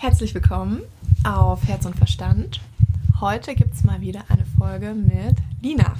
[0.00, 0.82] Herzlich willkommen
[1.24, 2.60] auf Herz und Verstand.
[3.20, 5.96] Heute gibt es mal wieder eine Folge mit Lina.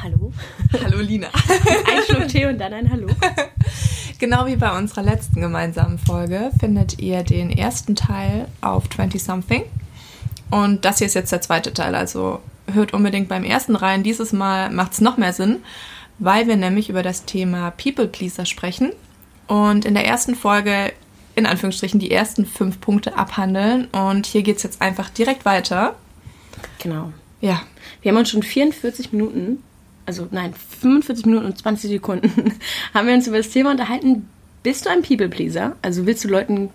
[0.00, 0.32] Hallo.
[0.72, 1.26] Hallo Lina.
[1.48, 3.08] ein Schluck Tee und dann ein Hallo.
[4.20, 9.64] Genau wie bei unserer letzten gemeinsamen Folge findet ihr den ersten Teil auf 20 Something.
[10.52, 12.38] Und das hier ist jetzt der zweite Teil, also
[12.72, 14.04] hört unbedingt beim ersten rein.
[14.04, 15.56] Dieses Mal macht es noch mehr Sinn,
[16.20, 18.92] weil wir nämlich über das Thema People Pleaser sprechen.
[19.48, 20.92] Und in der ersten Folge
[21.36, 23.86] in Anführungsstrichen die ersten fünf Punkte abhandeln.
[23.86, 25.94] Und hier geht es jetzt einfach direkt weiter.
[26.78, 27.12] Genau.
[27.40, 27.62] Ja.
[28.02, 29.62] Wir haben uns schon 44 Minuten,
[30.06, 32.54] also nein, 45 Minuten und 20 Sekunden,
[32.94, 34.28] haben wir uns über das Thema unterhalten.
[34.62, 35.76] Bist du ein People-Pleaser?
[35.82, 36.70] Also willst du Leuten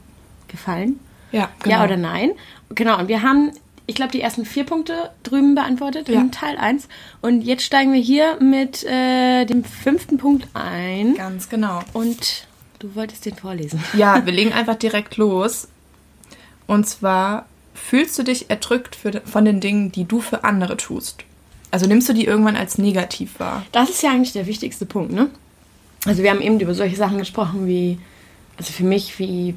[0.48, 1.00] gefallen?
[1.32, 1.76] Ja, genau.
[1.78, 2.32] Ja oder nein?
[2.70, 3.52] Genau, und wir haben,
[3.88, 6.20] ich glaube, die ersten vier Punkte drüben beantwortet Ja.
[6.22, 6.88] in Teil 1.
[7.22, 11.16] Und jetzt steigen wir hier mit äh, dem fünften Punkt ein.
[11.16, 11.82] Ganz genau.
[11.94, 12.48] Und
[12.80, 13.84] du wolltest den vorlesen.
[13.94, 15.68] Ja, wir legen einfach direkt los.
[16.68, 21.24] Und zwar, fühlst du dich erdrückt für, von den Dingen, die du für andere tust?
[21.72, 23.66] Also nimmst du die irgendwann als negativ wahr?
[23.72, 25.30] Das ist ja eigentlich der wichtigste Punkt, ne?
[26.06, 28.00] Also wir haben eben über solche Sachen gesprochen wie,
[28.58, 29.56] also für mich, wie,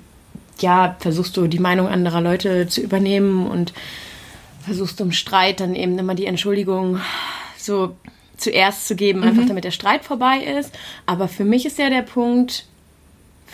[0.59, 3.73] ja, versuchst du die Meinung anderer Leute zu übernehmen und
[4.65, 7.01] versuchst du im Streit dann eben immer die Entschuldigung
[7.57, 7.97] so
[8.37, 10.73] zuerst zu geben, einfach damit der Streit vorbei ist.
[11.07, 12.67] Aber für mich ist ja der Punkt,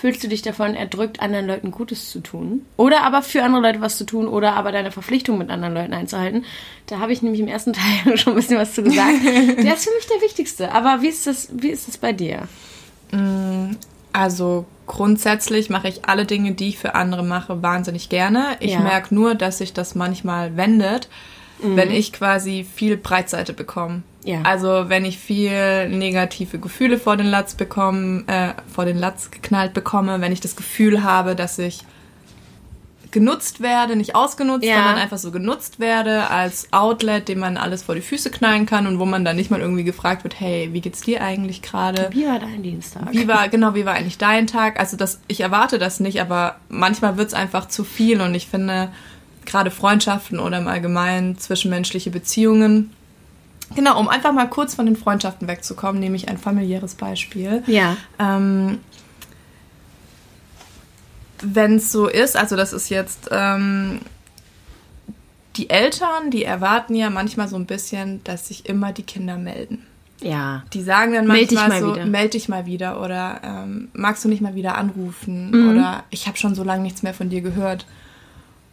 [0.00, 2.64] fühlst du dich davon erdrückt, anderen Leuten Gutes zu tun?
[2.76, 5.92] Oder aber für andere Leute was zu tun oder aber deine Verpflichtung mit anderen Leuten
[5.92, 6.44] einzuhalten?
[6.86, 7.72] Da habe ich nämlich im ersten
[8.04, 9.12] Teil schon ein bisschen was zu gesagt.
[9.24, 10.72] der ist für mich der wichtigste.
[10.72, 12.46] Aber wie ist das, wie ist das bei dir?
[14.12, 18.56] Also grundsätzlich mache ich alle Dinge, die ich für andere mache, wahnsinnig gerne.
[18.60, 18.80] Ich Ja.
[18.80, 21.08] merke nur, dass sich das manchmal wendet,
[21.60, 24.02] wenn ich quasi viel Breitseite bekomme.
[24.28, 24.42] Ja.
[24.42, 29.72] Also wenn ich viel negative Gefühle vor den Latz bekomme, äh, vor den Latz geknallt
[29.72, 31.82] bekomme, wenn ich das Gefühl habe, dass ich
[33.10, 34.74] genutzt werde, nicht ausgenutzt, Ja.
[34.76, 38.86] sondern einfach so genutzt werde als Outlet, dem man alles vor die Füße knallen kann
[38.86, 42.08] und wo man dann nicht mal irgendwie gefragt wird, hey, wie geht's dir eigentlich gerade?
[42.12, 43.10] Wie war dein Dienstag?
[43.12, 44.78] Wie war, genau, wie war eigentlich dein Tag?
[44.78, 48.46] Also das, ich erwarte das nicht, aber manchmal wird es einfach zu viel und ich
[48.46, 48.90] finde,
[49.46, 52.90] gerade Freundschaften oder im Allgemeinen zwischenmenschliche Beziehungen,
[53.74, 57.62] genau, um einfach mal kurz von den Freundschaften wegzukommen, nehme ich ein familiäres Beispiel.
[57.66, 57.96] Ja.
[58.18, 58.80] Ähm,
[61.40, 64.00] Wenn es so ist, also das ist jetzt, ähm,
[65.56, 69.84] die Eltern, die erwarten ja manchmal so ein bisschen, dass sich immer die Kinder melden.
[70.20, 70.64] Ja.
[70.72, 72.06] Die sagen dann Meld manchmal mal so, wieder.
[72.06, 75.70] meld dich mal wieder oder ähm, magst du nicht mal wieder anrufen Mhm.
[75.70, 77.86] oder ich habe schon so lange nichts mehr von dir gehört.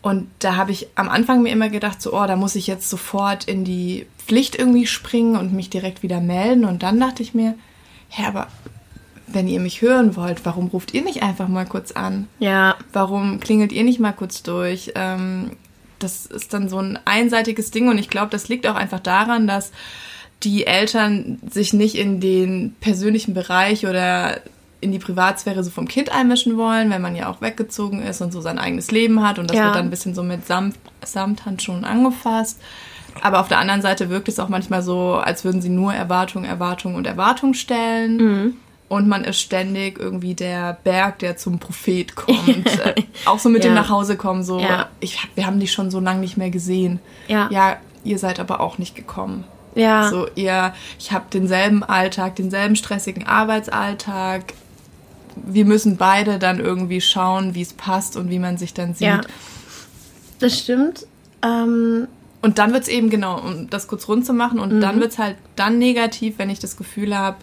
[0.06, 2.92] Und da habe ich am Anfang mir immer gedacht, so, oh, da muss ich jetzt
[2.92, 6.64] sofort in die Pflicht irgendwie springen und mich direkt wieder melden.
[6.64, 7.56] Und dann dachte ich mir,
[8.10, 8.46] hä, aber
[9.26, 12.28] wenn ihr mich hören wollt, warum ruft ihr nicht einfach mal kurz an?
[12.38, 12.76] Ja.
[12.94, 14.92] Warum klingelt ihr nicht mal kurz durch?
[14.94, 15.54] Ähm,
[15.98, 19.48] das ist dann so ein einseitiges Ding und ich glaube, das liegt auch einfach daran,
[19.48, 19.72] dass
[20.44, 24.40] die Eltern sich nicht in den persönlichen Bereich oder
[24.82, 28.32] in die Privatsphäre so vom Kind einmischen wollen, wenn man ja auch weggezogen ist und
[28.32, 29.66] so sein eigenes Leben hat und das Ja.
[29.66, 32.60] wird dann ein bisschen so mit Samt, Samthandschuhen angefasst.
[33.22, 36.44] Aber auf der anderen Seite wirkt es auch manchmal so, als würden sie nur Erwartung,
[36.44, 38.18] Erwartung und Erwartung stellen.
[38.18, 38.54] Mhm.
[38.88, 42.68] Und man ist ständig irgendwie der Berg, der zum Prophet kommt.
[42.86, 42.94] äh,
[43.26, 43.82] auch so mit dem Ja.
[43.82, 44.90] nach Hause kommen, so, Ja.
[45.00, 47.00] ich, wir haben die schon so lange nicht mehr gesehen.
[47.28, 47.48] Ja.
[47.50, 49.46] Ja, ihr seid aber auch nicht gekommen.
[49.74, 50.10] Ja.
[50.10, 54.54] So, ihr, ich habe denselben Alltag, denselben stressigen Arbeitsalltag.
[55.36, 59.08] Wir müssen beide dann irgendwie schauen, wie es passt und wie man sich dann sieht.
[59.08, 59.22] Ja.
[60.40, 61.06] Das stimmt.
[61.44, 62.08] Ähm,
[62.42, 64.82] Und dann wird's eben, genau, um das kurz rund zu machen, und Mhm.
[64.82, 67.38] dann wird's halt dann negativ, wenn ich das Gefühl habe,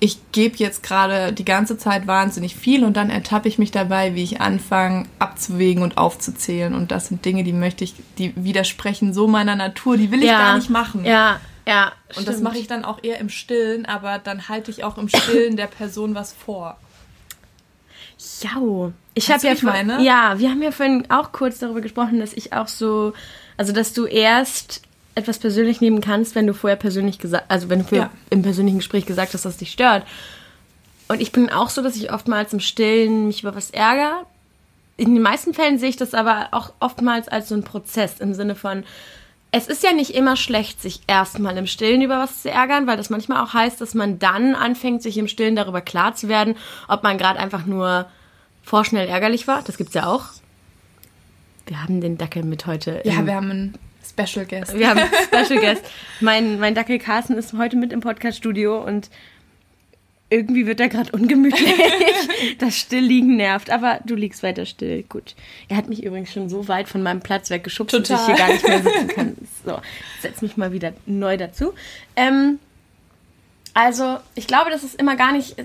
[0.00, 4.14] ich gebe jetzt gerade die ganze Zeit wahnsinnig viel und dann ertappe ich mich dabei,
[4.14, 6.74] wie ich anfange abzuwägen und aufzuzählen.
[6.74, 10.28] Und das sind Dinge, die möchte ich, die widersprechen so meiner Natur, die will ich
[10.28, 10.38] ja.
[10.38, 11.04] gar nicht machen.
[11.04, 11.92] Ja, ja.
[12.16, 12.42] Und das stimmt.
[12.42, 15.68] mache ich dann auch eher im Stillen, aber dann halte ich auch im Stillen der
[15.68, 16.76] Person was vor.
[18.42, 22.32] Ja, ich habe ja vor- ja, wir haben ja vorhin auch kurz darüber gesprochen, dass
[22.32, 23.12] ich auch so,
[23.56, 24.82] also dass du erst
[25.14, 28.18] etwas persönlich nehmen kannst, wenn du vorher persönlich gesagt, also wenn du vorher Ja.
[28.30, 30.04] im persönlichen Gespräch gesagt hast, dass das dich stört.
[31.08, 34.24] Und ich bin auch so, dass ich oftmals im Stillen mich über was ärgere.
[34.96, 38.34] In den meisten Fällen sehe ich das aber auch oftmals als so ein Prozess im
[38.34, 38.84] Sinne von,
[39.56, 42.96] es ist ja nicht immer schlecht, sich erstmal im Stillen über was zu ärgern, weil
[42.96, 46.56] das manchmal auch heißt, dass man dann anfängt, sich im Stillen darüber klar zu werden,
[46.88, 48.06] ob man gerade einfach nur
[48.64, 49.62] vorschnell ärgerlich war.
[49.62, 50.24] Das gibt's ja auch.
[51.66, 53.00] Wir haben den Dackel mit heute.
[53.04, 54.76] Ja, wir haben einen Special Guest.
[54.76, 55.10] wir haben einen
[55.46, 55.84] Special Guest.
[56.20, 59.08] Mein, mein Dackel Carsten ist heute mit im Podcast-Studio und
[60.34, 61.74] irgendwie wird er gerade ungemütlich.
[62.58, 65.02] das Stillliegen nervt, aber du liegst weiter still.
[65.04, 65.34] Gut.
[65.68, 68.16] Er hat mich übrigens schon so weit von meinem Platz weggeschubst, Total.
[68.16, 69.36] dass ich hier gar nicht mehr sitzen kann.
[69.64, 69.78] So,
[70.20, 71.72] setz mich mal wieder neu dazu.
[72.16, 72.58] Ähm,
[73.72, 75.56] also, ich glaube, das ist immer gar nicht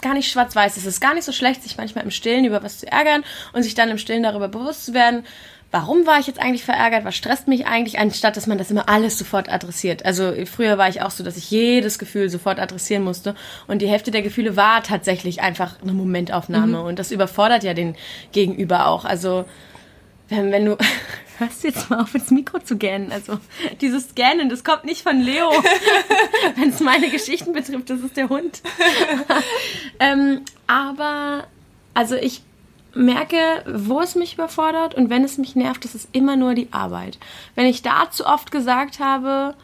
[0.00, 0.76] gar nicht schwarz-weiß.
[0.76, 3.64] Es ist gar nicht so schlecht, sich manchmal im Stillen über was zu ärgern und
[3.64, 5.24] sich dann im Stillen darüber bewusst zu werden,
[5.70, 8.88] warum war ich jetzt eigentlich verärgert, was stresst mich eigentlich, anstatt dass man das immer
[8.88, 10.04] alles sofort adressiert.
[10.04, 13.34] Also früher war ich auch so, dass ich jedes Gefühl sofort adressieren musste
[13.66, 16.86] und die Hälfte der Gefühle war tatsächlich einfach eine Momentaufnahme mhm.
[16.86, 17.96] und das überfordert ja den
[18.32, 19.04] Gegenüber auch.
[19.04, 19.44] Also
[20.28, 20.76] wenn, wenn du
[21.38, 23.12] hörst jetzt mal auf ins Mikro zu gähnen.
[23.12, 23.38] Also
[23.80, 25.50] dieses Gähnen, das kommt nicht von Leo.
[26.56, 28.60] wenn es meine Geschichten betrifft, das ist der Hund.
[30.00, 31.46] ähm, aber
[31.94, 32.42] also ich
[32.98, 36.72] merke, wo es mich überfordert und wenn es mich nervt, das ist immer nur die
[36.72, 37.18] Arbeit.
[37.54, 39.54] Wenn ich da zu oft gesagt habe,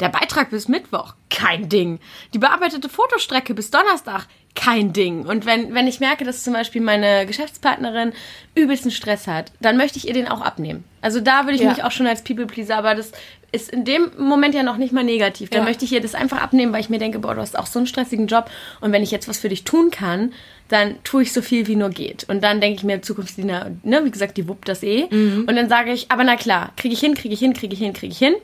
[0.00, 1.98] der Beitrag bis Mittwoch, kein Ding.
[2.32, 5.26] Die bearbeitete Fotostrecke bis Donnerstag, kein Ding.
[5.26, 8.12] Und wenn, wenn ich merke, dass zum Beispiel meine Geschäftspartnerin
[8.54, 10.84] übelsten Stress hat, dann möchte ich ihr den auch abnehmen.
[11.00, 11.70] Also da würde ich ja.
[11.70, 13.12] mich auch schon als People-Pleaser, aber das
[13.50, 15.50] ist in dem Moment ja noch nicht mal negativ.
[15.50, 15.64] Dann ja.
[15.64, 17.78] möchte ich ihr das einfach abnehmen, weil ich mir denke, boah, du hast auch so
[17.78, 18.50] einen stressigen Job
[18.80, 20.32] und wenn ich jetzt was für dich tun kann,
[20.68, 22.24] dann tue ich so viel wie nur geht.
[22.28, 25.06] Und dann denke ich mir, Zukunftslina, ne, wie gesagt, die wuppt das eh.
[25.10, 25.46] Mhm.
[25.48, 27.80] Und dann sage ich, aber na klar, kriege ich hin, kriege ich hin, kriege ich
[27.80, 28.34] hin, kriege ich hin.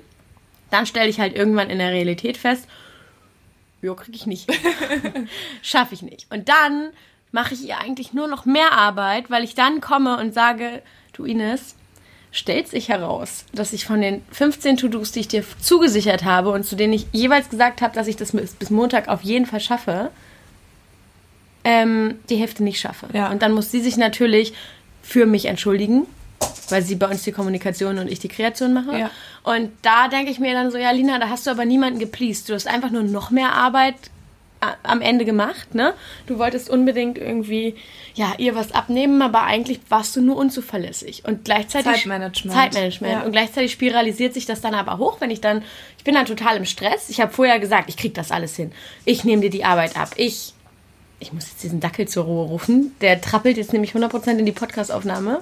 [0.71, 2.67] Dann stelle ich halt irgendwann in der Realität fest,
[3.83, 4.51] jo, kriege ich nicht.
[5.63, 6.27] Schaffe ich nicht.
[6.31, 6.91] Und dann
[7.31, 10.83] mache ich ihr eigentlich nur noch mehr Arbeit, weil ich dann komme und sage,
[11.13, 11.75] du Ines,
[12.33, 16.65] stellt sich heraus, dass ich von den 15 To-Dos, die ich dir zugesichert habe und
[16.65, 20.11] zu denen ich jeweils gesagt habe, dass ich das bis Montag auf jeden Fall schaffe,
[21.65, 23.09] ähm, die Hälfte nicht schaffe.
[23.13, 23.31] Ja.
[23.31, 24.53] Und dann muss sie sich natürlich
[25.03, 26.07] für mich entschuldigen,
[26.69, 28.99] weil sie bei uns die Kommunikation und ich die Kreation mache.
[28.99, 29.11] Ja.
[29.43, 32.49] Und da denke ich mir dann so, ja, Lina, da hast du aber niemanden gepleased.
[32.49, 33.97] Du hast einfach nur noch mehr Arbeit
[34.83, 35.93] am Ende gemacht, ne?
[36.27, 37.75] Du wolltest unbedingt irgendwie,
[38.15, 41.25] ja, ihr was abnehmen, aber eigentlich warst du nur unzuverlässig.
[41.27, 41.93] Und gleichzeitig.
[41.93, 42.57] Zeitmanagement.
[42.57, 43.13] Zeitmanagement.
[43.13, 43.23] Ja.
[43.25, 45.63] Und gleichzeitig spiralisiert sich das dann aber hoch, wenn ich dann,
[45.99, 47.11] ich bin dann total im Stress.
[47.11, 48.73] Ich habe vorher gesagt, ich krieg das alles hin.
[49.05, 50.13] Ich nehme dir die Arbeit ab.
[50.17, 50.54] Ich
[51.21, 52.95] ich muss jetzt diesen Dackel zur Ruhe rufen.
[53.01, 55.41] Der trappelt jetzt nämlich 100% in die Podcastaufnahme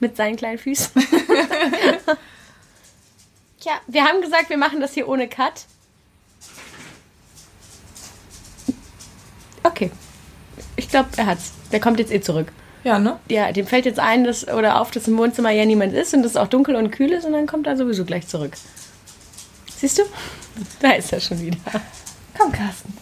[0.00, 0.92] mit seinen kleinen Füßen.
[3.60, 5.66] Tja, wir haben gesagt, wir machen das hier ohne Cut.
[9.62, 9.90] Okay.
[10.76, 11.52] Ich glaube, er hat's.
[11.70, 12.50] Der kommt jetzt eh zurück.
[12.82, 13.18] Ja, ne?
[13.28, 16.24] Ja, dem fällt jetzt ein, dass, oder auf, dass im Wohnzimmer ja niemand ist und
[16.24, 18.54] es auch dunkel und kühl ist und dann kommt er sowieso gleich zurück.
[19.76, 20.02] Siehst du?
[20.80, 21.58] Da ist er schon wieder.
[22.36, 22.99] Komm, Carsten.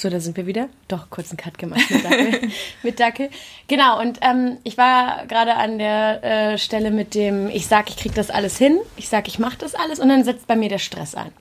[0.00, 0.70] So, da sind wir wieder.
[0.88, 2.50] Doch, kurz einen Cut gemacht mit Dackel.
[2.82, 3.28] mit Dackel.
[3.68, 7.98] Genau, und ähm, ich war gerade an der äh, Stelle mit dem, ich sag, ich
[7.98, 10.70] krieg das alles hin, ich sag, ich mach das alles und dann setzt bei mir
[10.70, 11.32] der Stress ein.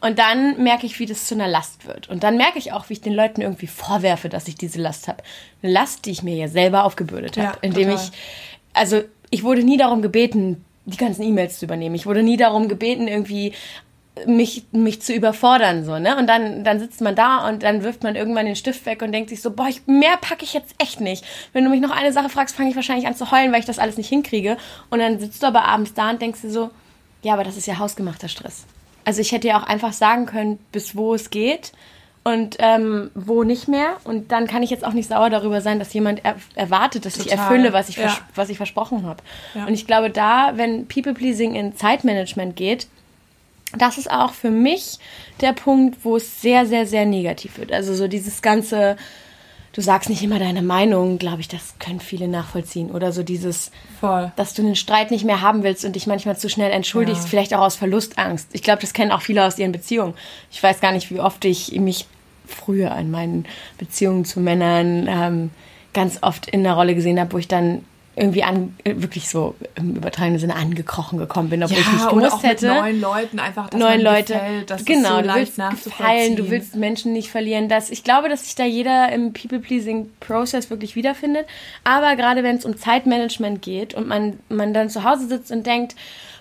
[0.00, 2.08] Und dann merke ich, wie das zu einer Last wird.
[2.08, 5.06] Und dann merke ich auch, wie ich den Leuten irgendwie vorwerfe, dass ich diese Last
[5.06, 5.22] habe.
[5.62, 7.46] Eine Last, die ich mir ja selber aufgebürdet habe.
[7.46, 8.04] Ja, indem total.
[8.04, 8.18] ich,
[8.72, 11.94] also ich wurde nie darum gebeten, die ganzen E-Mails zu übernehmen.
[11.94, 13.52] Ich wurde nie darum gebeten, irgendwie
[14.26, 16.16] mich, mich zu überfordern, so, ne?
[16.18, 19.12] Und dann, dann sitzt man da und dann wirft man irgendwann den Stift weg und
[19.12, 21.24] denkt sich so, boah, ich, mehr packe ich jetzt echt nicht.
[21.52, 23.66] Wenn du mich noch eine Sache fragst, fange ich wahrscheinlich an zu heulen, weil ich
[23.66, 24.58] das alles nicht hinkriege.
[24.90, 26.70] Und dann sitzt du aber abends da und denkst dir so,
[27.22, 28.66] ja, aber das ist ja hausgemachter Stress.
[29.04, 31.72] Also ich hätte ja auch einfach sagen können, bis wo es geht
[32.22, 33.96] und ähm, wo nicht mehr.
[34.04, 37.14] Und dann kann ich jetzt auch nicht sauer darüber sein, dass jemand er erwartet, dass
[37.14, 37.26] Total.
[37.26, 38.16] ich erfülle, was ich, ja.
[38.34, 39.22] was ich versprochen habe.
[39.54, 39.64] Ja.
[39.66, 42.86] Und ich glaube, da, wenn People-Pleasing in Zeitmanagement geht,
[43.76, 44.98] das ist auch für mich
[45.40, 47.72] der Punkt, wo es sehr, sehr, sehr negativ wird.
[47.72, 48.96] Also so dieses ganze,
[49.72, 52.90] du sagst nicht immer deine Meinung, glaube ich, das können viele nachvollziehen.
[52.90, 54.32] Oder so dieses, Voll.
[54.36, 57.28] dass du einen Streit nicht mehr haben willst und dich manchmal zu schnell entschuldigst, ja.
[57.28, 58.48] vielleicht auch aus Verlustangst.
[58.52, 60.14] Ich glaube, das kennen auch viele aus ihren Beziehungen.
[60.50, 62.06] Ich weiß gar nicht, wie oft ich mich
[62.46, 63.46] früher in meinen
[63.78, 65.50] Beziehungen zu Männern ähm,
[65.94, 69.96] ganz oft in der Rolle gesehen habe, wo ich dann irgendwie an, wirklich so im
[69.96, 72.66] übertragenen Sinne angekrochen gekommen bin, obwohl ja, ich nicht gewusst auch hätte.
[72.68, 76.50] Mit neuen Leuten einfach, dass neuen Leute, gefällt, das genau, so du willst gefallen, du
[76.50, 77.70] willst Menschen nicht verlieren.
[77.70, 81.46] Das, ich glaube, dass sich da jeder im People-Pleasing-Prozess wirklich wiederfindet.
[81.84, 85.64] Aber gerade wenn es um Zeitmanagement geht und man, man dann zu Hause sitzt und
[85.64, 85.96] denkt,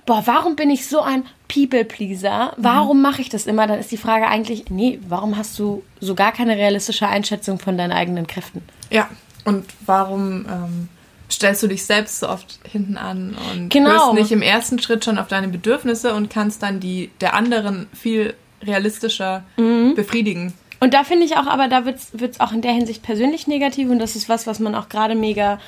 [0.06, 2.54] boah, warum bin ich so ein People-Pleaser?
[2.58, 3.04] Warum mhm.
[3.04, 3.66] mache ich das immer?
[3.66, 7.78] Dann ist die Frage eigentlich, nee, warum hast du so gar keine realistische Einschätzung von
[7.78, 8.62] deinen eigenen Kräften?
[8.90, 9.10] Ja,
[9.46, 10.90] und warum ähm,
[11.32, 13.90] stellst du dich selbst so oft hinten an und genau.
[13.90, 17.88] hörst nicht im ersten Schritt schon auf deine Bedürfnisse und kannst dann die der anderen
[17.94, 18.34] viel
[18.64, 19.96] realistischer mhm.
[19.96, 20.54] befriedigen.
[20.80, 23.90] Und da finde ich auch, aber da wird es auch in der Hinsicht persönlich negativ
[23.90, 25.60] und das ist was, was man auch gerade mega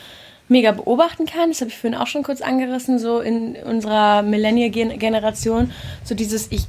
[0.47, 1.49] mega beobachten kann.
[1.49, 5.71] Das habe ich vorhin auch schon kurz angerissen, so in unserer Millennial-Generation.
[6.03, 6.65] So dieses, ich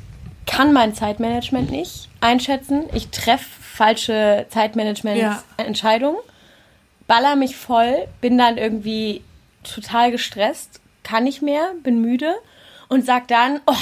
[0.47, 2.85] kann mein Zeitmanagement nicht einschätzen.
[2.95, 6.17] Ich treffe falsche Zeitmanagement-Entscheidung,
[7.06, 9.23] baller mich voll, bin dann irgendwie
[9.62, 12.34] total gestresst, kann nicht mehr, bin müde
[12.88, 13.75] und sag dann, oh,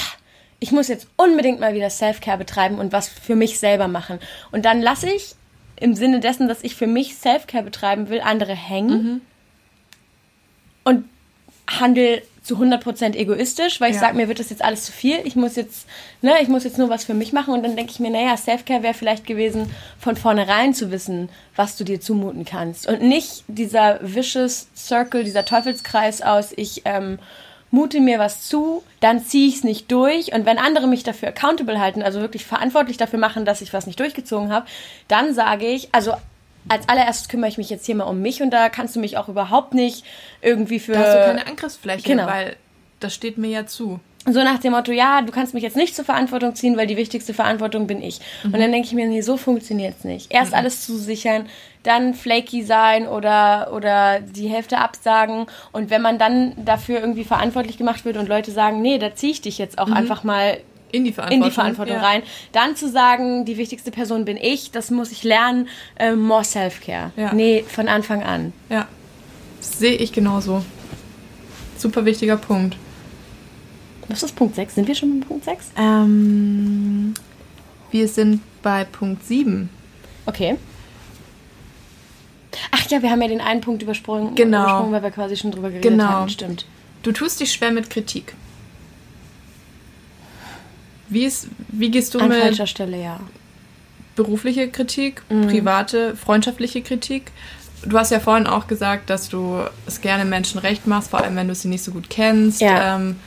[0.59, 4.19] ich muss jetzt unbedingt mal wieder Self-Care betreiben und was für mich selber machen.
[4.51, 5.35] Und dann lasse ich
[5.75, 9.21] im Sinne dessen, dass ich für mich Self-Care betreiben will, andere hängen mhm.
[10.85, 11.09] und
[11.67, 14.01] handle zu 100% egoistisch, weil ich ja.
[14.01, 15.19] sage, mir wird das jetzt alles zu viel.
[15.23, 15.87] Ich muss jetzt,
[16.21, 18.35] ne, ich muss jetzt nur was für mich machen und dann denke ich mir, naja,
[18.35, 23.45] Selfcare wäre vielleicht gewesen, von vornherein zu wissen, was du dir zumuten kannst und nicht
[23.47, 27.17] dieser vicious Circle, dieser Teufelskreis aus, ich ähm,
[27.71, 31.29] mute mir was zu, dann ziehe ich es nicht durch und wenn andere mich dafür
[31.29, 34.65] accountable halten, also wirklich verantwortlich dafür machen, dass ich was nicht durchgezogen habe,
[35.07, 36.13] dann sage ich, also
[36.69, 39.17] als allererstes kümmere ich mich jetzt hier mal um mich und da kannst du mich
[39.17, 40.05] auch überhaupt nicht
[40.41, 40.93] irgendwie für.
[40.93, 42.27] Da hast du keine Angriffsfläche, genau.
[42.27, 42.55] weil
[42.99, 43.99] das steht mir ja zu.
[44.25, 46.95] So nach dem Motto, ja, du kannst mich jetzt nicht zur Verantwortung ziehen, weil die
[46.95, 48.21] wichtigste Verantwortung bin ich.
[48.43, 48.53] Mhm.
[48.53, 50.31] Und dann denke ich mir, nee, so funktioniert es nicht.
[50.31, 50.59] Erst mhm.
[50.59, 51.47] alles zusichern,
[51.83, 55.47] dann flaky sein oder, oder die Hälfte absagen.
[55.73, 59.33] Und wenn man dann dafür irgendwie verantwortlich gemacht wird und Leute sagen, nee, da ziehe
[59.33, 59.93] ich dich jetzt auch mhm.
[59.93, 60.57] einfach mal
[60.93, 62.01] in die Verantwortung, in die Verantwortung ja.
[62.01, 62.23] rein.
[62.51, 67.11] Dann zu sagen, die wichtigste Person bin ich, das muss ich lernen, äh, more self-care.
[67.17, 67.33] Ja.
[67.33, 68.53] Nee, von Anfang an.
[68.69, 68.87] Ja,
[69.59, 70.63] sehe ich genauso.
[71.77, 72.77] Super wichtiger Punkt.
[74.07, 74.75] Was ist Punkt 6?
[74.75, 75.71] Sind wir schon bei Punkt 6?
[75.77, 77.13] Ähm,
[77.89, 79.69] wir sind bei Punkt 7.
[80.25, 80.57] Okay.
[82.71, 84.61] Ach ja, wir haben ja den einen Punkt übersprungen, genau.
[84.61, 86.03] übersprungen weil wir quasi schon drüber geredet genau.
[86.05, 86.29] haben.
[86.29, 86.65] Stimmt.
[87.01, 88.35] Du tust dich schwer mit Kritik.
[91.13, 93.19] Wie, ist, wie gehst du An mit falscher Stelle, ja.
[94.15, 95.47] berufliche Kritik, mhm.
[95.47, 97.31] private, freundschaftliche Kritik?
[97.85, 101.35] Du hast ja vorhin auch gesagt, dass du es gerne Menschen recht machst, vor allem
[101.35, 102.61] wenn du sie nicht so gut kennst.
[102.61, 102.95] Ja.
[102.95, 103.17] Ähm,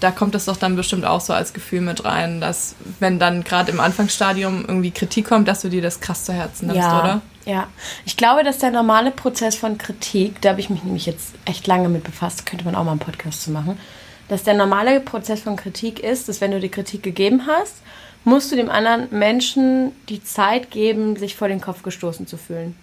[0.00, 3.44] da kommt es doch dann bestimmt auch so als Gefühl mit rein, dass wenn dann
[3.44, 7.00] gerade im Anfangsstadium irgendwie Kritik kommt, dass du dir das krass zu Herzen nimmst, ja,
[7.00, 7.22] oder?
[7.46, 7.66] Ja,
[8.04, 11.66] ich glaube, dass der normale Prozess von Kritik, da habe ich mich nämlich jetzt echt
[11.66, 13.78] lange mit befasst, könnte man auch mal einen Podcast zu machen,
[14.28, 17.76] dass der normale Prozess von Kritik ist, dass wenn du die Kritik gegeben hast,
[18.24, 22.74] musst du dem anderen Menschen die Zeit geben, sich vor den Kopf gestoßen zu fühlen.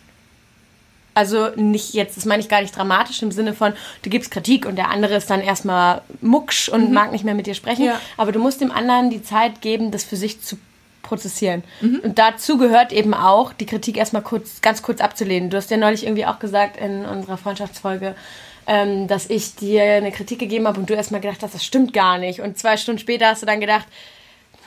[1.15, 4.65] Also nicht jetzt, das meine ich gar nicht dramatisch im Sinne von, du gibst Kritik
[4.65, 6.93] und der andere ist dann erstmal mucksch und mhm.
[6.93, 7.85] mag nicht mehr mit dir sprechen.
[7.85, 7.99] Ja.
[8.17, 10.57] Aber du musst dem anderen die Zeit geben, das für sich zu
[11.03, 11.63] prozessieren.
[11.81, 11.99] Mhm.
[12.03, 15.49] Und dazu gehört eben auch, die Kritik erstmal kurz, ganz kurz abzulehnen.
[15.49, 18.15] Du hast ja neulich irgendwie auch gesagt in unserer Freundschaftsfolge,
[18.67, 21.93] ähm, dass ich dir eine Kritik gegeben habe und du erstmal gedacht hast, das stimmt
[21.93, 22.41] gar nicht.
[22.41, 23.85] Und zwei Stunden später hast du dann gedacht,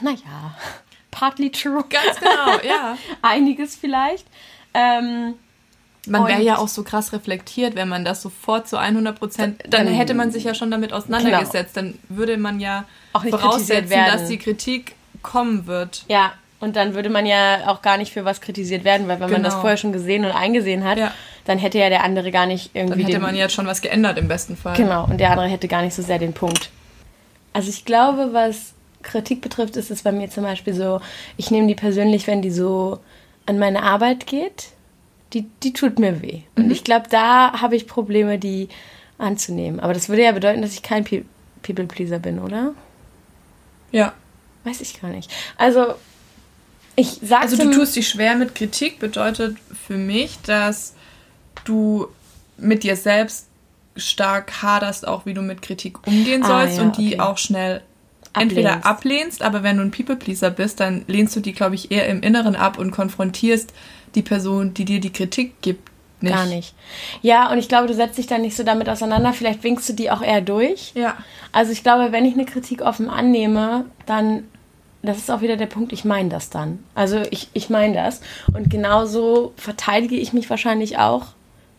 [0.01, 0.57] naja,
[1.11, 1.85] partly true.
[1.89, 2.99] Ganz genau, ja.
[3.23, 4.27] Einiges vielleicht.
[4.75, 5.35] Ähm,
[6.09, 9.87] man wäre ja auch so krass reflektiert, wenn man das sofort zu 100 Prozent, dann,
[9.87, 11.75] dann, hätte man sich ja schon damit auseinandergesetzt.
[11.75, 11.93] Genau.
[11.93, 16.05] Dann würde man ja auch voraussetzen, dass die Kritik kommen wird.
[16.09, 19.27] Ja, und dann würde man ja auch gar nicht für was kritisiert werden, weil wenn
[19.27, 19.39] genau.
[19.39, 19.63] man das genau.
[19.63, 21.13] vorher schon gesehen und eingesehen hat, ja
[21.47, 23.03] dann hätte ja der andere gar nicht irgendwie.
[23.03, 24.77] Dann hätte man jetzt schon was geändert im besten Fall.
[24.77, 26.71] Genau, und der andere hätte gar nicht so sehr den Punkt.
[27.53, 31.01] Also ich glaube, was Kritik betrifft, ist es bei mir zum Beispiel so,
[31.37, 32.99] ich nehme die persönlich, wenn die so
[33.47, 34.71] an meine Arbeit geht,
[35.33, 36.41] die, die tut mir weh.
[36.57, 36.65] Mhm.
[36.65, 38.69] Und ich glaube, da habe ich Probleme, die
[39.19, 39.81] anzunehmen.
[39.81, 42.75] Aber das würde ja bedeuten, dass ich kein People-Pleaser bin, oder?
[43.93, 44.13] Ja.
[44.65, 45.31] Weiß ich gar nicht.
[45.57, 45.95] Also,
[46.97, 47.43] ich sage.
[47.43, 50.96] Also, du tust dich schwer mit Kritik, bedeutet für mich, dass
[51.69, 52.09] du
[52.59, 53.47] mit dir selbst
[53.97, 57.21] stark haderst, auch wie du mit Kritik umgehen ah, sollst ah, ja, und die okay.
[57.21, 57.83] auch schnell
[58.33, 58.57] ablehnst.
[58.57, 62.09] entweder ablehnst, aber wenn du ein People-Pleaser bist, dann lehnst du die, glaube ich, eher
[62.09, 63.73] im Inneren ab und konfrontierst
[64.15, 66.35] die Person, die dir die Kritik gibt, nicht.
[66.35, 66.75] Gar nicht.
[67.21, 69.35] Ja, und ich glaube, du setzt dich dann nicht so damit auseinander.
[69.35, 70.93] Vielleicht winkst du die auch eher durch.
[70.95, 71.17] Ja.
[71.53, 74.45] Also ich glaube, wenn ich eine Kritik offen annehme, dann,
[75.03, 76.83] das ist auch wieder der Punkt, ich meine das dann.
[76.95, 78.23] Also ich, ich meine das.
[78.55, 81.27] Und genauso verteidige ich mich wahrscheinlich auch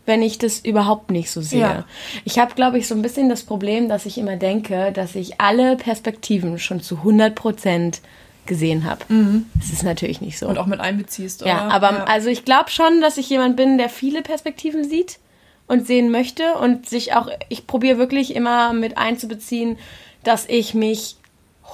[0.08, 1.60] wenn ich das überhaupt nicht so sehe.
[1.60, 1.84] Ja.
[2.24, 5.40] Ich habe, glaube ich, so ein bisschen das Problem, dass ich immer denke, dass ich
[5.40, 8.00] alle Perspektiven schon zu 100 Prozent
[8.46, 9.04] gesehen habe.
[9.08, 9.46] Mhm.
[9.54, 10.48] Das ist natürlich nicht so.
[10.48, 11.50] Und auch mit einbeziehst, oder?
[11.50, 12.04] Ja, aber ja.
[12.04, 15.18] also ich glaube schon, dass ich jemand bin, der viele Perspektiven sieht
[15.66, 19.76] und sehen möchte und sich auch, ich probiere wirklich immer mit einzubeziehen,
[20.24, 21.16] dass ich mich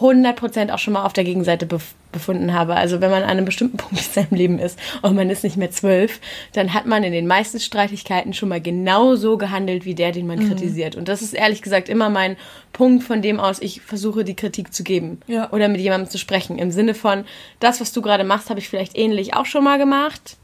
[0.00, 1.66] 100% auch schon mal auf der Gegenseite
[2.14, 2.76] befunden habe.
[2.76, 5.58] Also wenn man an einem bestimmten Punkt in seinem Leben ist und man ist nicht
[5.58, 6.20] mehr zwölf,
[6.52, 10.26] dann hat man in den meisten Streitigkeiten schon mal genau so gehandelt wie der, den
[10.26, 10.48] man mhm.
[10.48, 10.96] kritisiert.
[10.96, 12.36] Und das ist ehrlich gesagt immer mein
[12.72, 15.52] Punkt, von dem aus ich versuche, die Kritik zu geben ja.
[15.52, 16.58] oder mit jemandem zu sprechen.
[16.58, 17.24] Im Sinne von,
[17.60, 20.38] das, was du gerade machst, habe ich vielleicht ähnlich auch schon mal gemacht.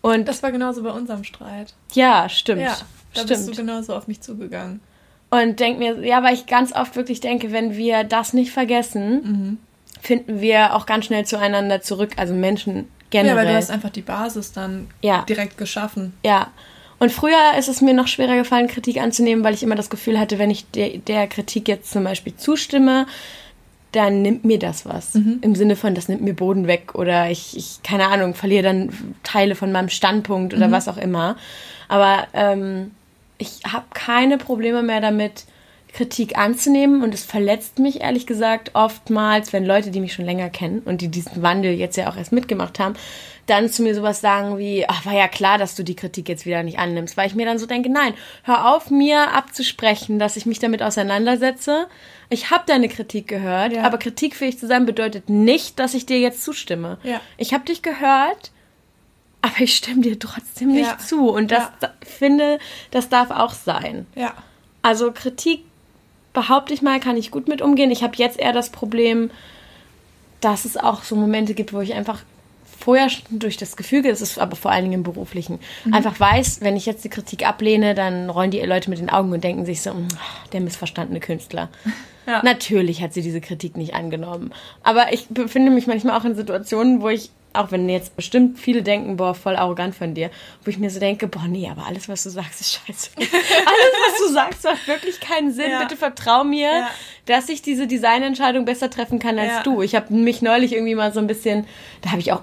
[0.00, 1.74] Und das war genauso bei unserem Streit.
[1.92, 2.62] Ja, stimmt.
[2.62, 2.76] Ja,
[3.14, 3.28] da stimmt.
[3.28, 4.80] bist du genauso auf mich zugegangen.
[5.30, 9.12] Und denk mir, ja, weil ich ganz oft wirklich denke, wenn wir das nicht vergessen,
[9.22, 9.58] mhm.
[10.00, 12.12] Finden wir auch ganz schnell zueinander zurück.
[12.16, 13.36] Also Menschen generell.
[13.36, 15.22] Ja, weil du hast einfach die Basis dann ja.
[15.22, 16.14] direkt geschaffen.
[16.24, 16.48] Ja.
[16.98, 20.18] Und früher ist es mir noch schwerer gefallen, Kritik anzunehmen, weil ich immer das Gefühl
[20.18, 23.06] hatte, wenn ich der, der Kritik jetzt zum Beispiel zustimme,
[23.92, 25.14] dann nimmt mir das was.
[25.14, 25.38] Mhm.
[25.40, 29.16] Im Sinne von, das nimmt mir Boden weg oder ich, ich keine Ahnung, verliere dann
[29.22, 30.72] Teile von meinem Standpunkt oder mhm.
[30.72, 31.36] was auch immer.
[31.88, 32.92] Aber ähm,
[33.38, 35.44] ich habe keine Probleme mehr damit,
[35.92, 40.50] Kritik anzunehmen und es verletzt mich ehrlich gesagt oftmals, wenn Leute, die mich schon länger
[40.50, 42.94] kennen und die diesen Wandel jetzt ja auch erst mitgemacht haben,
[43.46, 46.46] dann zu mir sowas sagen wie, ach, war ja klar, dass du die Kritik jetzt
[46.46, 50.36] wieder nicht annimmst, weil ich mir dann so denke, nein, hör auf mir abzusprechen, dass
[50.36, 51.88] ich mich damit auseinandersetze.
[52.28, 53.82] Ich habe deine Kritik gehört, ja.
[53.82, 56.98] aber kritikfähig zu sein bedeutet nicht, dass ich dir jetzt zustimme.
[57.02, 57.20] Ja.
[57.38, 58.52] Ich habe dich gehört,
[59.42, 60.98] aber ich stimme dir trotzdem nicht ja.
[60.98, 61.28] zu.
[61.30, 61.68] Und das
[62.06, 62.58] finde,
[62.92, 64.06] das darf auch sein.
[64.82, 65.64] Also Kritik,
[66.32, 67.90] behaupte ich mal, kann ich gut mit umgehen.
[67.90, 69.30] Ich habe jetzt eher das Problem,
[70.40, 72.22] dass es auch so Momente gibt, wo ich einfach
[72.80, 75.94] vorher durch das Gefüge, das ist aber vor allen Dingen im Beruflichen, mhm.
[75.94, 79.32] einfach weiß, wenn ich jetzt die Kritik ablehne, dann rollen die Leute mit den Augen
[79.32, 80.08] und denken sich so, hm,
[80.52, 81.68] der missverstandene Künstler.
[82.26, 82.42] Ja.
[82.44, 84.52] Natürlich hat sie diese Kritik nicht angenommen.
[84.84, 88.82] Aber ich befinde mich manchmal auch in Situationen, wo ich auch wenn jetzt bestimmt viele
[88.82, 90.30] denken, boah, voll arrogant von dir,
[90.64, 93.10] wo ich mir so denke, boah, nee, aber alles, was du sagst, ist scheiße.
[93.16, 95.70] alles, was du sagst, macht wirklich keinen Sinn.
[95.70, 95.80] Ja.
[95.80, 96.90] Bitte vertrau mir, ja.
[97.26, 99.62] dass ich diese Designentscheidung besser treffen kann als ja.
[99.62, 99.82] du.
[99.82, 101.66] Ich habe mich neulich irgendwie mal so ein bisschen,
[102.02, 102.42] da habe ich auch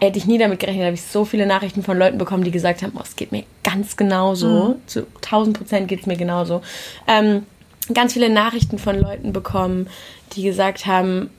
[0.00, 2.52] hätte ich nie damit gerechnet, da habe ich so viele Nachrichten von Leuten bekommen, die
[2.52, 4.76] gesagt haben, oh, es geht mir ganz genauso.
[4.76, 4.86] Mhm.
[4.86, 6.62] Zu 1000 Prozent geht es mir genauso.
[7.08, 7.46] Ähm,
[7.92, 9.88] ganz viele Nachrichten von Leuten bekommen,
[10.34, 11.30] die gesagt haben,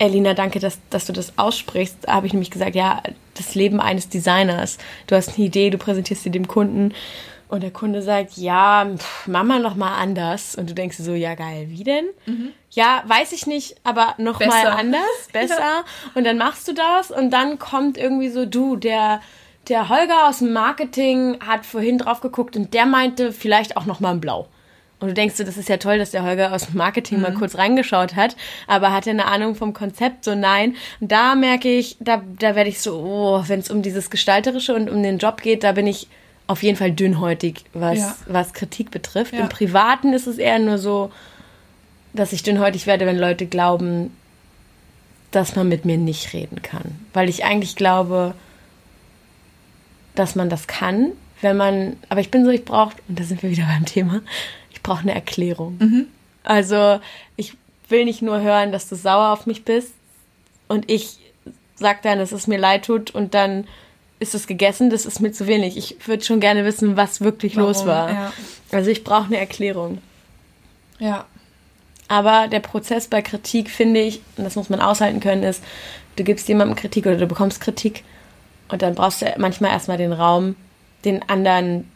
[0.00, 1.98] Elina, danke, dass, dass du das aussprichst.
[2.02, 3.02] Da habe ich nämlich gesagt, ja,
[3.34, 4.78] das Leben eines Designers.
[5.06, 6.94] Du hast eine Idee, du präsentierst sie dem Kunden
[7.48, 10.54] und der Kunde sagt, ja, pff, Mama noch mal anders.
[10.54, 12.06] Und du denkst so, ja geil, wie denn?
[12.24, 12.52] Mhm.
[12.70, 14.50] Ja, weiß ich nicht, aber noch besser.
[14.50, 15.02] mal anders,
[15.32, 15.58] besser.
[15.58, 15.84] Ja.
[16.14, 19.20] Und dann machst du das und dann kommt irgendwie so, du, der
[19.68, 24.00] der Holger aus dem Marketing hat vorhin drauf geguckt und der meinte vielleicht auch noch
[24.00, 24.48] mal ein Blau.
[25.00, 27.22] Und du denkst so, das ist ja toll, dass der Holger aus dem Marketing mhm.
[27.22, 30.24] mal kurz reingeschaut hat, aber hat er eine Ahnung vom Konzept?
[30.24, 30.76] So nein.
[31.00, 34.74] Und da merke ich, da, da werde ich so, oh, wenn es um dieses Gestalterische
[34.74, 36.06] und um den Job geht, da bin ich
[36.46, 38.16] auf jeden Fall dünnhäutig, was, ja.
[38.26, 39.32] was Kritik betrifft.
[39.32, 39.40] Ja.
[39.40, 41.10] Im Privaten ist es eher nur so,
[42.12, 44.14] dass ich dünnhäutig werde, wenn Leute glauben,
[45.30, 47.06] dass man mit mir nicht reden kann.
[47.12, 48.34] Weil ich eigentlich glaube,
[50.14, 53.42] dass man das kann, wenn man, aber ich bin so, ich brauche, und da sind
[53.42, 54.20] wir wieder beim Thema,
[54.80, 55.76] ich brauche eine Erklärung.
[55.78, 56.06] Mhm.
[56.42, 57.00] Also
[57.36, 57.54] ich
[57.88, 59.92] will nicht nur hören, dass du sauer auf mich bist
[60.68, 61.18] und ich
[61.74, 63.66] sag dann, dass es mir leid tut und dann
[64.20, 65.76] ist es gegessen, das ist mir zu wenig.
[65.76, 67.68] Ich würde schon gerne wissen, was wirklich Warum?
[67.68, 68.10] los war.
[68.10, 68.32] Ja.
[68.72, 69.98] Also ich brauche eine Erklärung.
[70.98, 71.26] Ja.
[72.08, 75.62] Aber der Prozess bei Kritik, finde ich, und das muss man aushalten können, ist,
[76.16, 78.02] du gibst jemandem Kritik oder du bekommst Kritik
[78.68, 80.56] und dann brauchst du manchmal erstmal den Raum,
[81.04, 81.90] den anderen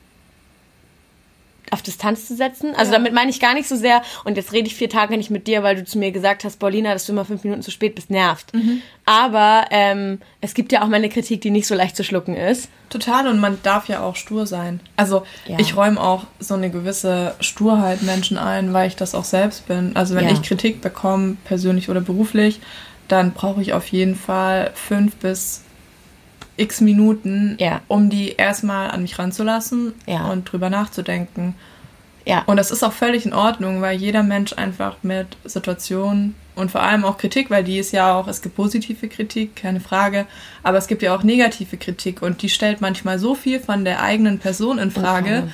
[1.71, 2.75] auf Distanz zu setzen.
[2.77, 2.99] Also ja.
[2.99, 5.47] damit meine ich gar nicht so sehr, und jetzt rede ich vier Tage nicht mit
[5.47, 7.95] dir, weil du zu mir gesagt hast, Paulina, dass du immer fünf Minuten zu spät
[7.95, 8.55] bist, nervt.
[8.55, 8.83] Mhm.
[9.07, 12.37] Aber ähm, es gibt ja auch mal eine Kritik, die nicht so leicht zu schlucken
[12.37, 12.69] ist.
[12.91, 14.81] Total, und man darf ja auch stur sein.
[14.97, 15.59] Also ja.
[15.59, 19.97] ich räume auch so eine gewisse Sturheit Menschen ein, weil ich das auch selbst bin.
[19.97, 20.33] Also wenn ja.
[20.33, 22.61] ich Kritik bekomme, persönlich oder beruflich,
[23.09, 25.63] dann brauche ich auf jeden Fall fünf bis
[26.57, 27.81] x Minuten, ja.
[27.89, 30.31] um die erstmal an mich ranzulassen ja.
[30.31, 31.55] und drüber nachzudenken.
[32.27, 32.43] Ja.
[32.47, 36.83] Und das ist auch völlig in Ordnung, weil jeder Mensch einfach mit Situationen und vor
[36.83, 40.27] allem auch Kritik, weil die ist ja auch, es gibt positive Kritik, keine Frage,
[40.63, 44.03] aber es gibt ja auch negative Kritik und die stellt manchmal so viel von der
[44.03, 45.45] eigenen Person in Frage.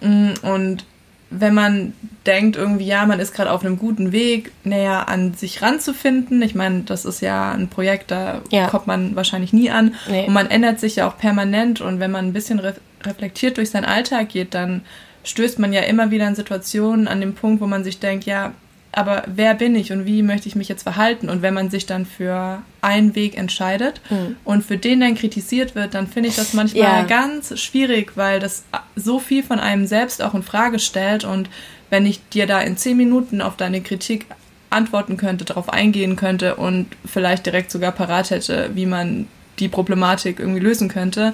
[0.00, 0.34] Okay.
[0.42, 0.84] Und
[1.30, 1.92] wenn man
[2.26, 6.42] denkt irgendwie, ja, man ist gerade auf einem guten Weg, näher an sich ranzufinden.
[6.42, 8.66] Ich meine, das ist ja ein Projekt, da ja.
[8.66, 9.94] kommt man wahrscheinlich nie an.
[10.08, 10.26] Nee.
[10.26, 11.80] Und man ändert sich ja auch permanent.
[11.80, 14.82] Und wenn man ein bisschen re reflektiert durch seinen Alltag geht, dann
[15.24, 18.52] stößt man ja immer wieder in Situationen an dem Punkt, wo man sich denkt, ja,
[18.92, 21.28] aber wer bin ich und wie möchte ich mich jetzt verhalten?
[21.28, 24.36] Und wenn man sich dann für einen Weg entscheidet mhm.
[24.44, 27.02] und für den dann kritisiert wird, dann finde ich das manchmal ja.
[27.04, 28.64] ganz schwierig, weil das
[28.96, 31.24] so viel von einem selbst auch in Frage stellt.
[31.24, 31.48] Und
[31.88, 34.26] wenn ich dir da in zehn Minuten auf deine Kritik
[34.70, 39.28] antworten könnte, darauf eingehen könnte und vielleicht direkt sogar parat hätte, wie man
[39.60, 41.32] die Problematik irgendwie lösen könnte,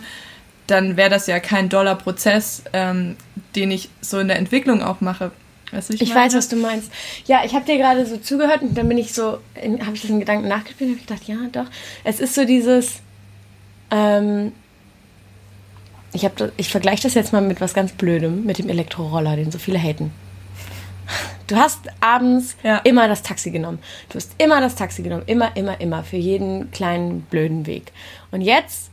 [0.67, 3.17] dann wäre das ja kein doller Prozess, ähm,
[3.55, 5.31] den ich so in der Entwicklung auch mache.
[5.73, 6.91] Weißt du, ich, ich weiß, was du meinst.
[7.27, 10.21] Ja, ich habe dir gerade so zugehört und dann bin ich so, habe ich diesen
[10.21, 11.71] Gedanken nachgespielt und habe gedacht, ja, doch.
[12.05, 13.01] Es ist so dieses,
[13.91, 14.53] ähm,
[16.13, 19.51] ich, hab, ich vergleiche das jetzt mal mit was ganz Blödem, mit dem Elektroroller, den
[19.51, 20.13] so viele haten.
[21.47, 22.79] Du hast abends Ja.
[22.79, 23.79] immer das Taxi genommen.
[24.09, 25.23] Du hast immer das Taxi genommen.
[25.27, 26.03] Immer, immer, immer.
[26.03, 27.93] Für jeden kleinen blöden Weg.
[28.33, 28.91] Und jetzt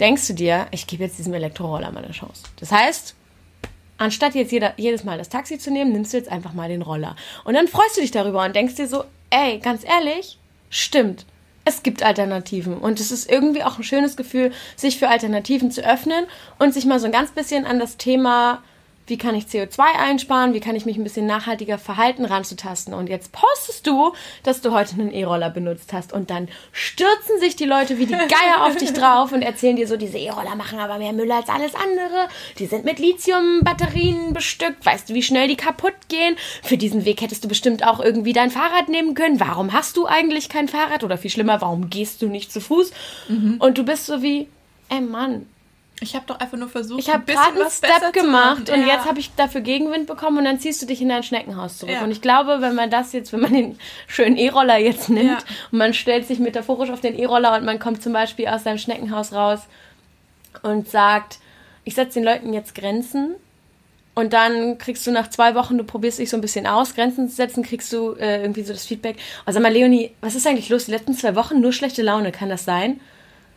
[0.00, 2.42] denkst du dir, ich gebe jetzt diesem Elektroroller mal eine Chance.
[2.60, 3.14] Das heißt,
[3.98, 6.82] anstatt jetzt jeder, jedes Mal das Taxi zu nehmen, nimmst du jetzt einfach mal den
[6.82, 7.16] Roller.
[7.44, 10.38] Und dann freust du dich darüber und denkst dir so, ey, ganz ehrlich,
[10.70, 11.26] stimmt.
[11.64, 12.76] Es gibt Alternativen.
[12.76, 16.26] Und es ist irgendwie auch ein schönes Gefühl, sich für Alternativen zu öffnen
[16.58, 18.62] und sich mal so ein ganz bisschen an das Thema,
[19.06, 22.94] wie kann ich CO2 einsparen, wie kann ich mich ein bisschen nachhaltiger verhalten, ranzutasten.
[22.94, 26.12] Und jetzt postest du, dass du heute einen E-Roller benutzt hast.
[26.12, 29.86] Und dann stürzen sich die Leute wie die Geier auf dich drauf und erzählen dir
[29.86, 32.28] so, diese E-Roller machen aber mehr Müll als alles andere.
[32.58, 34.84] Die sind mit Lithium-Batterien bestückt.
[34.86, 36.36] Weißt du, wie schnell die kaputt gehen?
[36.62, 39.40] Für diesen Weg hättest du bestimmt auch irgendwie dein Fahrrad nehmen können.
[39.40, 41.04] Warum hast du eigentlich kein Fahrrad?
[41.04, 42.92] Oder viel schlimmer, warum gehst du nicht zu Fuß?
[43.58, 44.48] Und du bist so wie,
[44.88, 45.46] ey Mann,
[46.00, 48.94] Ich habe doch einfach nur versucht, ich habe gerade einen Step gemacht und Ja.
[48.94, 51.94] jetzt habe ich dafür Gegenwind bekommen und dann ziehst du dich in dein Schneckenhaus zurück.
[51.94, 52.02] Ja.
[52.02, 53.78] Und ich glaube, wenn man das jetzt, wenn man den
[54.08, 55.38] schönen E-Roller jetzt nimmt Ja.
[55.70, 58.78] und man stellt sich metaphorisch auf den E-Roller und man kommt zum Beispiel aus seinem
[58.78, 59.60] Schneckenhaus raus
[60.62, 61.38] und sagt,
[61.84, 63.36] ich setze den Leuten jetzt Grenzen
[64.14, 67.28] und dann kriegst du nach zwei Wochen, du probierst dich so ein bisschen aus, Grenzen
[67.28, 69.16] zu setzen, kriegst du äh, irgendwie so das Feedback.
[69.46, 70.86] Also mal, Leonie, was ist eigentlich los?
[70.86, 73.00] Die letzten zwei Wochen nur schlechte Laune, kann das sein?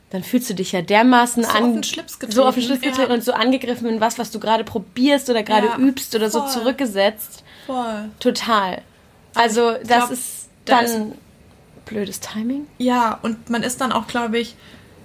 [0.09, 2.79] Dann fühlst du dich ja dermaßen So auf an, den Schlips so auf den getreten,
[2.81, 3.15] Schlips getreten ja.
[3.17, 6.41] und so angegriffen in was, was du gerade probierst oder gerade Ja, übst oder so
[6.41, 6.49] voll.
[6.51, 7.43] zurückgesetzt.
[7.65, 8.05] Voll.
[8.19, 8.81] Total.
[9.35, 11.11] Also das glaub, ist da dann
[11.85, 12.67] blödes Timing.
[12.77, 14.55] Ja, und man ist dann auch, glaube ich,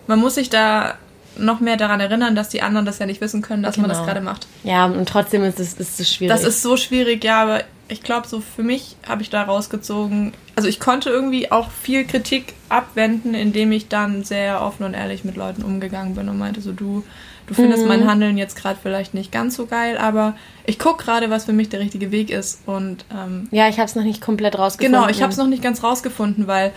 [0.06, 0.94] man muss sich da
[1.36, 3.98] noch mehr daran erinnern, dass die anderen das ja nicht wissen können, dass man das
[3.98, 4.06] Genau.
[4.06, 4.46] gerade macht.
[4.64, 6.32] Ja, und trotzdem ist es, ist es schwierig.
[6.36, 10.32] Das ist so schwierig, ja, aber ich glaube, so für mich habe ich da rausgezogen.
[10.56, 15.24] Also ich konnte irgendwie auch viel Kritik abwenden, indem ich dann sehr offen und ehrlich
[15.24, 17.04] mit Leuten umgegangen bin und meinte so, du,
[17.46, 21.28] du findest mein Handeln jetzt gerade vielleicht nicht ganz so geil, aber ich gucke gerade,
[21.28, 22.60] was für mich der richtige Weg ist.
[22.66, 25.00] Und ähm, ja, ich habe es noch nicht komplett rausgefunden.
[25.00, 26.72] Genau, ich habe es noch nicht ganz rausgefunden, weil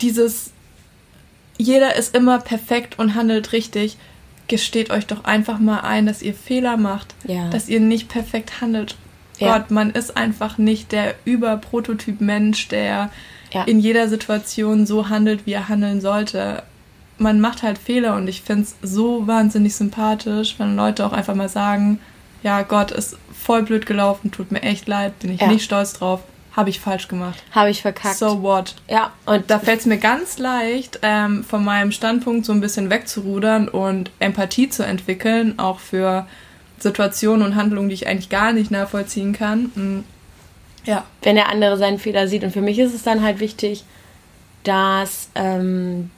[0.00, 0.52] dieses
[1.56, 3.96] jeder ist immer perfekt und handelt richtig.
[4.48, 7.48] Gesteht euch doch einfach mal ein, dass ihr Fehler macht, Ja.
[7.50, 8.96] dass ihr nicht perfekt handelt.
[9.38, 9.58] Ja.
[9.58, 13.10] Gott, man ist einfach nicht der Überprototyp Mensch, der
[13.52, 13.64] Ja.
[13.64, 16.62] in jeder Situation so handelt, wie er handeln sollte.
[17.18, 21.34] Man macht halt Fehler und ich finde es so wahnsinnig sympathisch, wenn Leute auch einfach
[21.36, 22.00] mal sagen,
[22.42, 25.46] ja Gott, ist voll blöd gelaufen, tut mir echt leid, bin ich Ja.
[25.46, 26.20] nicht stolz drauf,
[26.56, 27.42] habe ich falsch gemacht.
[27.52, 28.16] Habe ich verkackt.
[28.16, 28.74] So what?
[28.88, 32.90] ja, und Da fällt es mir ganz leicht, ähm, von meinem Standpunkt so ein bisschen
[32.90, 36.26] wegzurudern und Empathie zu entwickeln, auch für
[36.84, 39.64] Situationen und Handlungen, die ich eigentlich gar nicht nachvollziehen kann.
[39.74, 40.04] Mm,
[40.84, 42.44] Ja, wenn der andere seinen Fehler sieht.
[42.44, 43.82] Und für mich ist es dann halt wichtig,
[44.62, 46.10] dass ähm,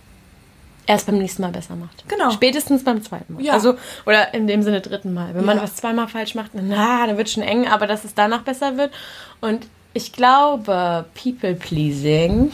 [0.87, 2.05] er es beim nächsten Mal besser macht.
[2.09, 2.31] Genau.
[2.31, 3.43] Spätestens beim zweiten Mal.
[3.43, 3.53] Ja.
[3.55, 3.75] Also,
[4.07, 5.35] oder in dem Sinne dritten Mal.
[5.35, 5.63] Wenn man Ja.
[5.63, 8.93] was zweimal falsch macht, na, dann wird schon eng, aber dass es danach besser wird.
[9.41, 12.53] Und ich glaube, People-Pleasing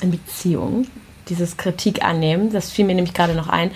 [0.00, 0.86] in Beziehung,
[1.28, 3.70] dieses Kritik annehmen, das fiel mir nämlich gerade noch ein.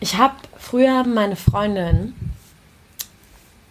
[0.00, 2.14] Ich habe früher meine Freundin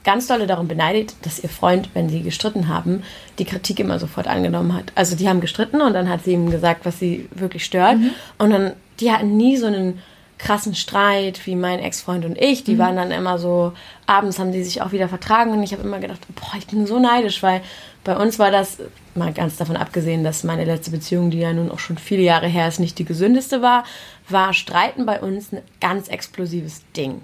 [0.06, 3.04] ganz dolle darum beneidet, dass ihr Freund, wenn sie gestritten haben,
[3.40, 4.94] die Kritik immer sofort angenommen hat.
[4.96, 7.98] Also die haben gestritten und dann hat sie ihm gesagt, was sie wirklich stört.
[8.38, 10.00] Und dann, die hatten nie so einen
[10.38, 12.64] krassen Streit wie mein Ex-Freund und ich.
[12.64, 13.74] Die waren dann immer so,
[14.06, 16.86] abends haben die sich auch wieder vertragen und ich habe immer gedacht, boah, ich bin
[16.86, 17.62] so neidisch, weil
[18.04, 18.78] bei uns war das,
[19.16, 22.48] mal ganz davon abgesehen, dass meine letzte Beziehung, die ja nun auch schon viele Jahre
[22.48, 23.86] her ist, nicht die gesündeste war,
[24.30, 27.22] war Streiten bei uns ein ganz explosives Ding.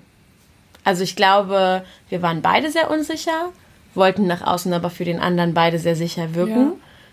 [0.83, 3.49] Also ich glaube, wir waren beide sehr unsicher,
[3.93, 6.71] wollten nach außen aber für den anderen beide sehr sicher wirken, Ja.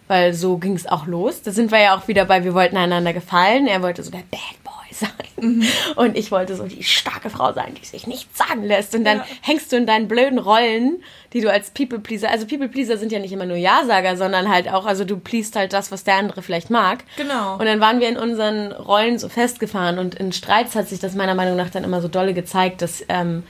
[0.09, 1.43] weil so ging es auch los.
[1.43, 3.67] Da sind wir ja auch wieder bei, wir wollten einander gefallen.
[3.67, 5.65] Er wollte so der Bad Boy sein
[5.97, 8.95] und ich wollte so die starke Frau sein, die sich nichts sagen lässt.
[8.95, 9.25] Und dann Ja.
[9.43, 11.03] hängst du in deinen blöden Rollen,
[11.35, 14.49] die du als People Pleaser, also People Pleaser sind ja nicht immer nur Ja-Sager, sondern
[14.49, 17.05] halt auch, also du pleast halt das, was der andere vielleicht mag.
[17.17, 17.55] Genau.
[17.59, 21.15] Und dann waren wir in unseren Rollen so festgefahren und in Streits hat sich das
[21.15, 23.43] meiner Meinung nach dann immer so dolle gezeigt, dass ähm,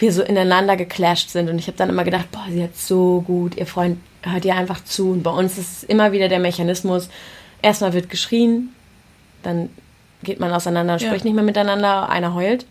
[0.00, 1.48] wir so ineinander geclasht sind.
[1.48, 4.54] Und ich habe dann immer gedacht, boah, sie hat so gut, ihr Freund hört ihr
[4.54, 5.10] einfach zu.
[5.12, 7.08] Und bei uns ist immer wieder der Mechanismus,
[7.62, 8.74] erstmal wird geschrien,
[9.42, 9.70] dann
[10.22, 11.06] geht man auseinander, Ja.
[11.08, 12.66] spricht nicht mehr miteinander, einer heult,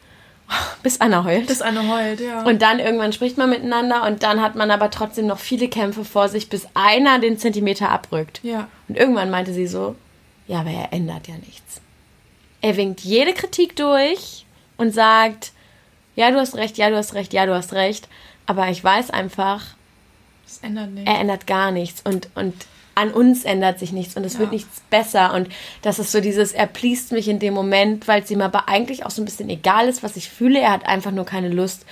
[0.83, 1.47] bis einer heult.
[1.47, 2.43] bis eine heult, ja.
[2.43, 6.05] Und dann irgendwann spricht man miteinander und dann hat man aber trotzdem noch viele Kämpfe
[6.05, 8.39] vor sich, bis einer den Zentimeter abrückt.
[8.43, 8.67] ja.
[8.87, 9.95] Und irgendwann meinte sie so,
[10.47, 11.81] ja, aber er ändert ja nichts.
[12.61, 14.45] Er winkt jede Kritik durch
[14.77, 15.51] und sagt,
[16.19, 18.07] ja, du hast recht, ja, du hast recht, ja, du hast recht.
[18.45, 19.63] Aber ich weiß einfach,
[20.45, 21.09] Das ändert nichts.
[21.09, 22.53] er ändert gar nichts und, und
[22.95, 24.39] an uns ändert sich nichts und es Ja.
[24.39, 25.33] wird nichts besser.
[25.33, 25.47] Und
[25.81, 29.05] das ist so dieses, er pleast mich in dem Moment, weil es ihm aber eigentlich
[29.05, 30.59] auch so ein bisschen egal ist, was ich fühle.
[30.59, 31.85] Er hat einfach nur keine Lust,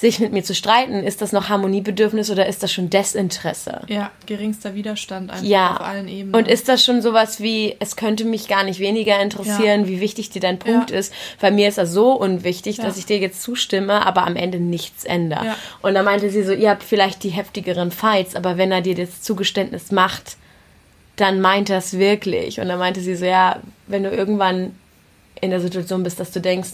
[0.00, 3.82] sich mit mir zu streiten, ist das noch Harmoniebedürfnis oder ist das schon Desinteresse?
[3.88, 5.74] Ja, geringster Widerstand einfach Ja.
[5.74, 6.34] auf allen Ebenen.
[6.34, 9.88] Und ist das schon sowas wie, es könnte mich gar nicht weniger interessieren, Ja.
[9.88, 10.96] wie wichtig dir dein Punkt Ja.
[10.96, 11.12] ist.
[11.38, 15.04] Bei mir ist das so unwichtig, dass ich dir jetzt zustimme, aber am Ende nichts
[15.04, 15.54] ändere.
[15.82, 18.94] Und da meinte sie so, ihr habt vielleicht die heftigeren Fights, aber wenn er dir
[18.94, 20.36] das Zugeständnis macht,
[21.16, 22.58] dann meint er es wirklich.
[22.58, 24.74] Und dann meinte sie so, ja, wenn du irgendwann
[25.42, 26.70] in der Situation bist, dass du denkst,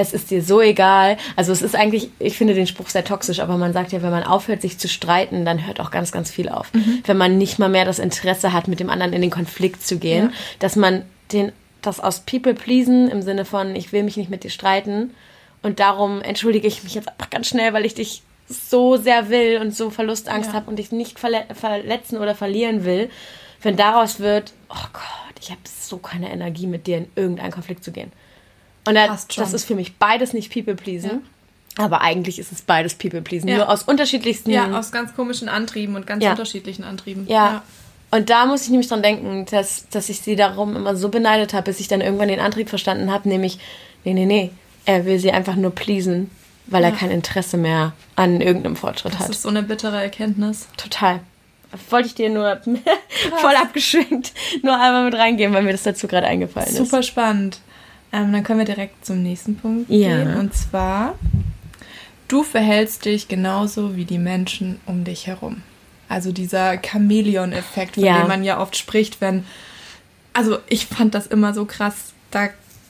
[0.00, 1.16] es ist dir so egal.
[1.34, 4.10] Also es ist eigentlich, ich finde den Spruch sehr toxisch, aber man sagt ja, wenn
[4.12, 6.72] man aufhört, sich zu streiten, dann hört auch ganz, ganz viel auf.
[6.72, 7.02] Mhm.
[7.04, 9.98] Wenn man nicht mal mehr das Interesse hat, mit dem anderen in den Konflikt zu
[9.98, 10.32] gehen, Ja.
[10.60, 11.50] dass man den,
[11.82, 15.10] das aus People pleasen im Sinne von, ich will mich nicht mit dir streiten
[15.62, 19.58] und darum entschuldige ich mich jetzt einfach ganz schnell, weil ich dich so sehr will
[19.60, 20.54] und so Verlustangst Ja.
[20.54, 23.10] habe und dich nicht verle verletzen oder verlieren will.
[23.62, 27.82] Wenn daraus wird, oh Gott, ich habe so keine Energie, mit dir in irgendeinen Konflikt
[27.82, 28.12] zu gehen.
[28.88, 31.22] Und da, das ist für mich beides nicht People-Pleasen.
[31.76, 33.48] Aber eigentlich ist es beides People-Pleasen.
[33.48, 33.56] Ja.
[33.58, 34.50] Nur aus unterschiedlichsten.
[34.50, 36.30] ja, aus ganz komischen Antrieben und ganz Ja.
[36.32, 37.26] unterschiedlichen Antrieben.
[37.28, 37.62] Ja.
[38.10, 41.52] Und da muss ich nämlich dran denken, dass, dass ich sie darum immer so beneidet
[41.52, 43.58] habe, bis ich dann irgendwann den Antrieb verstanden habe, nämlich,
[44.04, 44.50] nee, nee, nee,
[44.86, 46.30] er will sie einfach nur pleasen,
[46.66, 46.96] weil er Ja.
[46.96, 49.30] kein Interesse mehr an irgendeinem Fortschritt Das hat.
[49.30, 50.66] ist so eine bittere Erkenntnis.
[50.78, 51.20] Total.
[51.90, 52.58] Wollte ich dir nur
[53.36, 56.76] voll abgeschwingt nur einmal mit reingeben, weil mir das dazu gerade eingefallen ist.
[56.78, 57.60] Super spannend.
[58.12, 60.08] Ähm, dann können wir direkt zum nächsten Punkt Ja.
[60.24, 60.36] gehen.
[60.36, 61.14] Und zwar,
[62.28, 65.62] du verhältst dich genauso wie die Menschen um dich herum.
[66.08, 68.18] Also dieser Chamäleon-Effekt, von Ja.
[68.20, 69.44] dem man ja oft spricht, wenn.
[70.32, 72.12] Also ich fand das immer so krass.
[72.30, 72.48] Da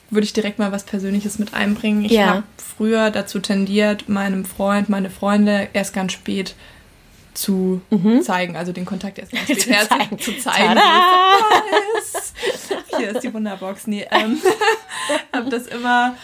[0.09, 2.05] würde ich direkt mal was Persönliches mit einbringen.
[2.05, 2.25] Ich Ja.
[2.27, 6.55] habe früher dazu tendiert, meinem Freund, meine Freunde erst ganz spät
[7.41, 7.81] zu
[8.21, 9.71] zeigen, also den Kontakt erst ganz spät Mhm.
[9.73, 10.19] Zu zeigen.
[10.19, 10.79] zu zeigen.
[12.97, 13.87] Hier ist die Wunderbox.
[13.87, 14.37] Nee, ähm,
[15.35, 16.15] habe das immer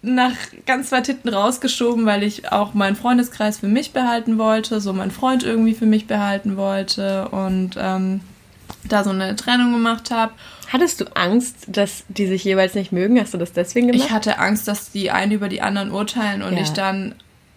[0.00, 0.32] nach
[0.64, 5.10] ganz weit hinten rausgeschoben, weil ich auch meinen Freundeskreis für mich behalten wollte, so meinen
[5.10, 8.20] Freund irgendwie für mich behalten wollte und ähm,
[8.84, 10.32] da so eine Trennung gemacht habe.
[10.72, 13.18] Hattest du Angst, dass die sich jeweils nicht mögen?
[13.20, 14.06] Hast du das deswegen gemacht?
[14.06, 16.60] Ich hatte Angst, dass die einen über die anderen urteilen und Ja.
[16.62, 17.14] ich dann.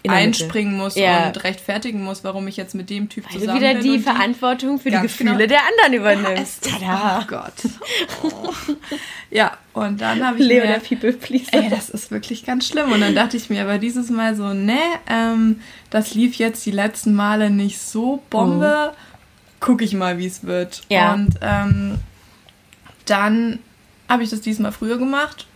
[0.10, 1.28] Einspringen muss Ja.
[1.28, 3.84] und rechtfertigen muss, warum ich jetzt mit dem Typ Weil du zusammen wieder bin.
[3.84, 5.48] die Verantwortung für die Gefühle genau.
[5.48, 6.70] der anderen Ja, übernimmst.
[6.70, 7.20] Tada.
[7.22, 7.54] oh Gott.
[8.24, 8.54] Oh.
[9.34, 10.68] Ja, und dann habe ich Leo mir...
[10.74, 11.54] der People Pleaser.
[11.54, 12.92] Ey, das ist wirklich ganz schlimm.
[12.92, 16.72] Und dann dachte ich mir aber dieses Mal so, ne, ähm, das lief jetzt die
[16.72, 18.94] letzten Male nicht so Bombe.
[19.62, 20.82] Guck ich mal, wie es wird.
[20.90, 21.14] Ja.
[21.14, 22.00] Und ähm,
[23.06, 23.60] dann
[24.10, 25.48] habe ich das diesmal früher gemacht.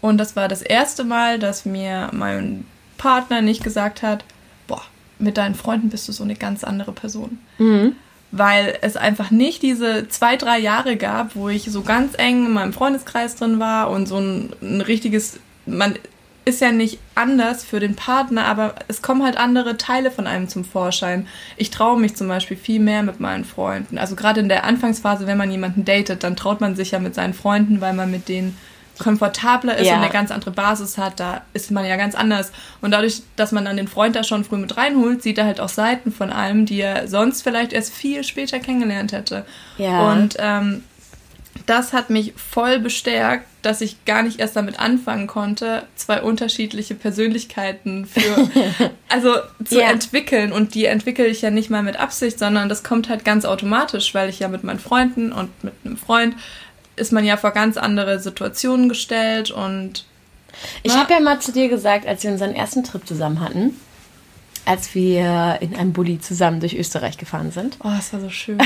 [0.00, 2.64] Und das war das erste Mal, dass mir mein
[3.04, 4.24] Partner nicht gesagt hat,
[4.66, 4.82] boah,
[5.18, 7.92] mit deinen Freunden bist du so eine ganz andere Person Mhm.
[8.32, 12.52] weil es einfach nicht diese zwei, drei Jahre gab, wo ich so ganz eng in
[12.52, 15.94] meinem Freundeskreis drin war und so ein, ein richtiges, man
[16.46, 20.48] ist ja nicht anders für den Partner, aber es kommen halt andere Teile von einem
[20.48, 21.26] zum Vorschein.
[21.56, 23.98] Ich traue mich zum Beispiel viel mehr mit meinen Freunden.
[23.98, 27.14] Also gerade in der Anfangsphase, wenn man jemanden datet, dann traut man sich ja mit
[27.14, 28.56] seinen Freunden, weil man mit denen
[28.98, 29.94] komfortabler ist Ja.
[29.96, 32.52] und eine ganz andere Basis hat, da ist man ja ganz anders.
[32.80, 35.60] Und dadurch, dass man dann den Freund da schon früh mit reinholt, sieht er halt
[35.60, 39.44] auch Seiten von allem, die er sonst vielleicht erst viel später kennengelernt hätte.
[39.78, 40.12] Ja.
[40.12, 40.84] Und ähm,
[41.66, 46.94] das hat mich voll bestärkt, dass ich gar nicht erst damit anfangen konnte, zwei unterschiedliche
[46.94, 48.50] Persönlichkeiten für,
[49.08, 49.90] also zu Ja.
[49.90, 50.52] entwickeln.
[50.52, 54.14] Und die entwickle ich ja nicht mal mit Absicht, sondern das kommt halt ganz automatisch,
[54.14, 56.34] weil ich ja mit meinen Freunden und mit einem Freund
[56.96, 60.04] ist man ja vor ganz andere Situationen gestellt und
[60.82, 63.78] Ich habe ja mal zu dir gesagt, als wir unseren ersten Trip zusammen hatten,
[64.66, 68.58] als wir in einem Bulli zusammen durch Österreich gefahren sind, oh, es war so schön.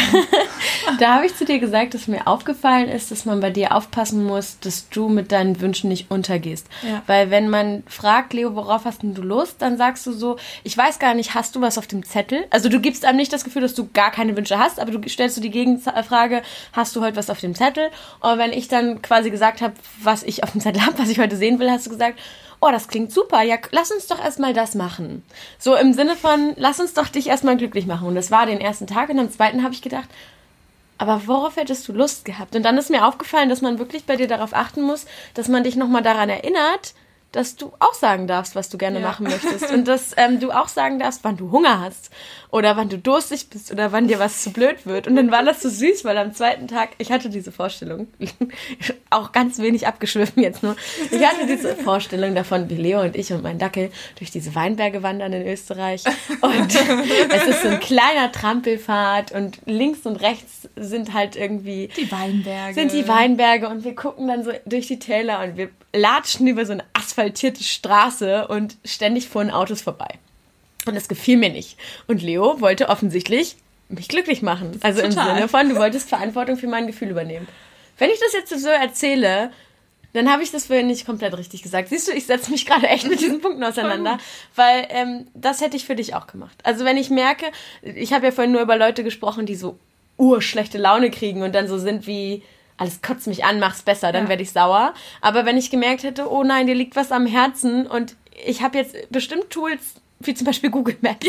[1.01, 4.25] da habe ich zu dir gesagt, dass mir aufgefallen ist, dass man bei dir aufpassen
[4.25, 6.67] muss, dass du mit deinen Wünschen nicht untergehst.
[6.83, 7.03] Ja.
[7.07, 10.77] Weil wenn man fragt, Leo, worauf hast denn du Lust, dann sagst du so, ich
[10.77, 12.47] weiß gar nicht, hast du was auf dem Zettel?
[12.51, 15.09] Also du gibst einem nicht das Gefühl, dass du gar keine Wünsche hast, aber du
[15.09, 17.91] stellst du die Gegenfrage, hast du heute was auf dem Zettel?
[18.21, 21.19] Und wenn ich dann quasi gesagt habe, was ich auf dem Zettel habe, was ich
[21.19, 22.19] heute sehen will, hast du gesagt,
[22.61, 25.23] oh, das klingt super, ja, lass uns doch erstmal das machen.
[25.59, 28.09] So im Sinne von, lass uns doch dich erstmal glücklich machen.
[28.09, 30.09] Und das war den ersten Tag und am zweiten habe ich gedacht,
[30.99, 32.57] aber worauf hättest du Lust gehabt?
[32.57, 35.63] Und dann ist mir aufgefallen, dass man wirklich bei dir darauf achten muss, dass man
[35.63, 36.95] dich nochmal daran erinnert,
[37.33, 39.07] dass du auch sagen darfst, was du gerne Ja.
[39.09, 39.71] machen möchtest.
[39.71, 42.11] Und dass ähm, du auch sagen darfst, wann du Hunger hast.
[42.51, 43.71] Oder wann du durstig bist.
[43.71, 45.07] Oder wann dir was zu blöd wird.
[45.07, 48.09] Und dann war das so süß, weil am zweiten Tag, ich hatte diese Vorstellung,
[49.11, 50.75] auch ganz wenig abgeschwiffen jetzt nur.
[51.11, 55.03] Ich hatte diese Vorstellung davon, wie Leo und ich und mein Dackel durch diese Weinberge
[55.03, 56.05] wandern in Österreich.
[56.41, 56.75] Und
[57.35, 62.75] es ist so ein kleiner Trampelpfad und links und rechts sind halt irgendwie Die Weinberge.
[62.75, 66.67] sind die Weinberge und wir gucken dann so durch die Täler und wir latschen über
[66.67, 66.85] so eine
[67.19, 70.09] asphaltierte Straße und ständig fuhren Autos vorbei.
[70.87, 71.77] Und das gefiel mir nicht.
[72.07, 73.57] Und Leo wollte offensichtlich
[73.89, 74.79] mich glücklich machen.
[74.83, 75.31] Also Total.
[75.31, 77.49] im Sinne von, du wolltest Verantwortung für mein Gefühl übernehmen.
[77.99, 79.51] Wenn ich das jetzt so erzähle,
[80.13, 81.89] dann habe ich das vorhin nicht komplett richtig gesagt.
[81.89, 84.19] Siehst du, ich setze mich gerade echt mit diesen Punkten auseinander,
[84.55, 86.57] weil ähm, das hätte ich für dich auch gemacht.
[86.63, 87.47] Also wenn ich merke,
[87.83, 89.79] ich habe ja vorhin nur über Leute gesprochen, die so
[90.17, 92.45] urschlechte Laune kriegen und dann so sind wie
[92.79, 94.29] alles kotzt mich an, mach's besser, dann Ja.
[94.31, 94.95] werde ich sauer.
[95.21, 98.79] Aber wenn ich gemerkt hätte, oh nein, dir liegt was am Herzen und ich habe
[98.79, 101.25] jetzt bestimmt Tools wie zum Beispiel Google Maps,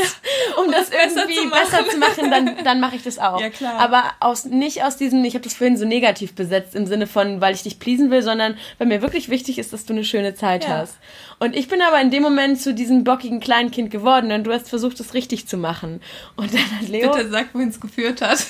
[0.57, 1.59] um, um das, das besser irgendwie zu machen.
[1.61, 3.39] besser zu machen, dann, dann mache ich das auch.
[3.39, 3.79] Ja, klar.
[3.79, 7.39] Aber aus, nicht aus diesem, ich habe das vorhin so negativ besetzt, im Sinne von,
[7.39, 10.33] weil ich dich pleasen will, sondern weil mir wirklich wichtig ist, dass du eine schöne
[10.33, 10.77] Zeit Ja.
[10.79, 10.97] hast.
[11.39, 14.69] Und ich bin aber in dem Moment zu diesem bockigen Kleinkind geworden und du hast
[14.69, 16.01] versucht, es richtig zu machen.
[16.35, 18.45] Und dann hat Leo, Bitte sag, wohin es geführt hat.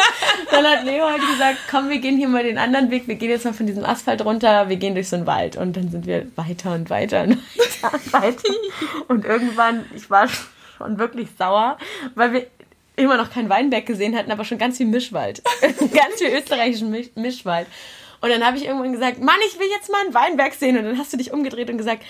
[0.50, 3.30] dann hat Leo halt gesagt, komm, wir gehen hier mal den anderen Weg, wir gehen
[3.30, 5.56] jetzt mal von diesem Asphalt runter, wir gehen durch so einen Wald.
[5.56, 7.38] Und dann sind wir weiter und weiter und
[7.82, 8.54] weiter und weiter.
[9.08, 11.78] Und irgendwann, ich war schon wirklich sauer,
[12.14, 12.46] weil wir
[12.96, 15.42] immer noch keinen Weinberg gesehen hatten, aber schon ganz viel Mischwald.
[15.62, 17.66] ganz viel österreichischen Misch Mischwald.
[18.24, 20.78] Und dann habe ich irgendwann gesagt, Mann, ich will jetzt mal einen Weinberg sehen.
[20.78, 22.02] Und dann hast du dich umgedreht und gesagt,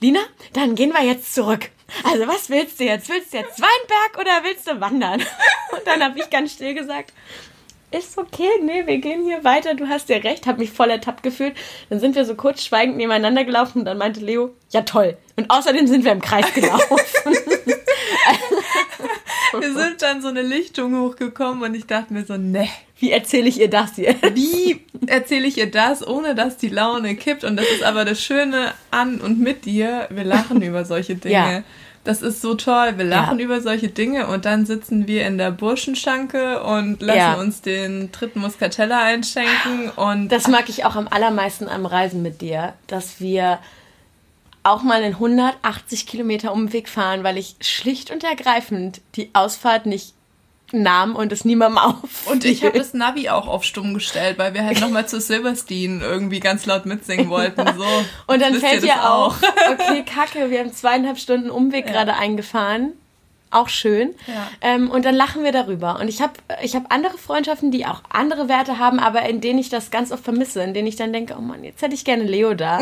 [0.00, 0.20] Lina,
[0.54, 1.68] dann gehen wir jetzt zurück.
[2.04, 3.10] Also was willst du jetzt?
[3.10, 5.20] Willst du jetzt Weinberg oder willst du wandern?
[5.72, 7.12] Und dann habe ich ganz still gesagt,
[7.90, 11.22] ist okay, nee, wir gehen hier weiter, du hast ja recht, hab mich voll ertappt
[11.22, 11.54] gefühlt.
[11.90, 15.18] Dann sind wir so kurz schweigend nebeneinander gelaufen und dann meinte Leo, ja toll.
[15.36, 16.96] Und außerdem sind wir im Kreis gelaufen.
[19.52, 22.68] Wir sind dann so eine Lichtung hochgekommen und ich dachte mir so, ne,
[23.00, 24.14] Wie erzähle ich ihr das hier?
[24.34, 27.44] wie erzähle ich ihr das, ohne dass die Laune kippt?
[27.44, 31.32] Und das ist aber das Schöne an und mit dir, wir lachen über solche Dinge.
[31.34, 31.62] Ja.
[32.04, 32.94] Das ist so toll.
[32.96, 33.44] Wir lachen Ja.
[33.44, 37.34] über solche Dinge und dann sitzen wir in der Burschenschanke und lassen Ja.
[37.34, 42.40] uns den dritten Muscatella einschenken und Das mag ich auch am allermeisten am Reisen mit
[42.40, 43.58] dir, dass wir
[44.62, 50.14] auch mal einen 180 Kilometer Umweg fahren, weil ich schlicht und ergreifend die Ausfahrt nicht
[50.72, 52.26] nahm und es niemandem auf.
[52.26, 56.00] Und ich habe das Navi auch auf stumm gestellt, weil wir halt nochmal zu Silverstein
[56.00, 57.64] irgendwie ganz laut mitsingen wollten.
[57.76, 57.84] So.
[58.26, 59.36] Und dann Wisst fällt dir auch,
[59.70, 62.92] okay, kacke, wir haben zweieinhalb Stunden Umweg gerade eingefahren.
[63.50, 64.14] Auch schön.
[64.26, 64.48] Ja.
[64.60, 65.98] Ähm, und dann lachen wir darüber.
[66.00, 69.58] Und ich habe ich hab andere Freundschaften, die auch andere Werte haben, aber in denen
[69.58, 72.04] ich das ganz oft vermisse, in denen ich dann denke, oh Mann, jetzt hätte ich
[72.04, 72.80] gerne Leo da.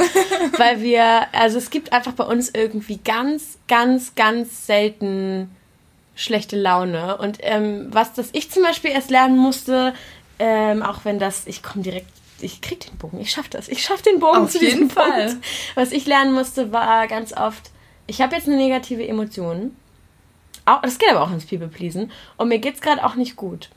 [0.57, 5.51] Weil wir, also es gibt einfach bei uns irgendwie ganz, ganz, ganz selten
[6.17, 7.17] schlechte Laune.
[7.19, 9.95] Und ähm, was das ich zum Beispiel erst lernen musste,
[10.41, 13.83] ähm, auch wenn das, ich komme direkt, ich krieg den Bogen, ich schaff das, ich
[13.83, 15.27] schaff den Bogen Auf zu jeden diesem Fall.
[15.29, 15.47] Punkt.
[15.77, 17.71] Was ich lernen musste, war ganz oft,
[18.07, 19.77] ich habe jetzt eine negative Emotion.
[20.65, 22.11] Auch, das geht aber auch ins People-Pleasen.
[22.37, 23.71] Und mir geht's gerade auch nicht gut.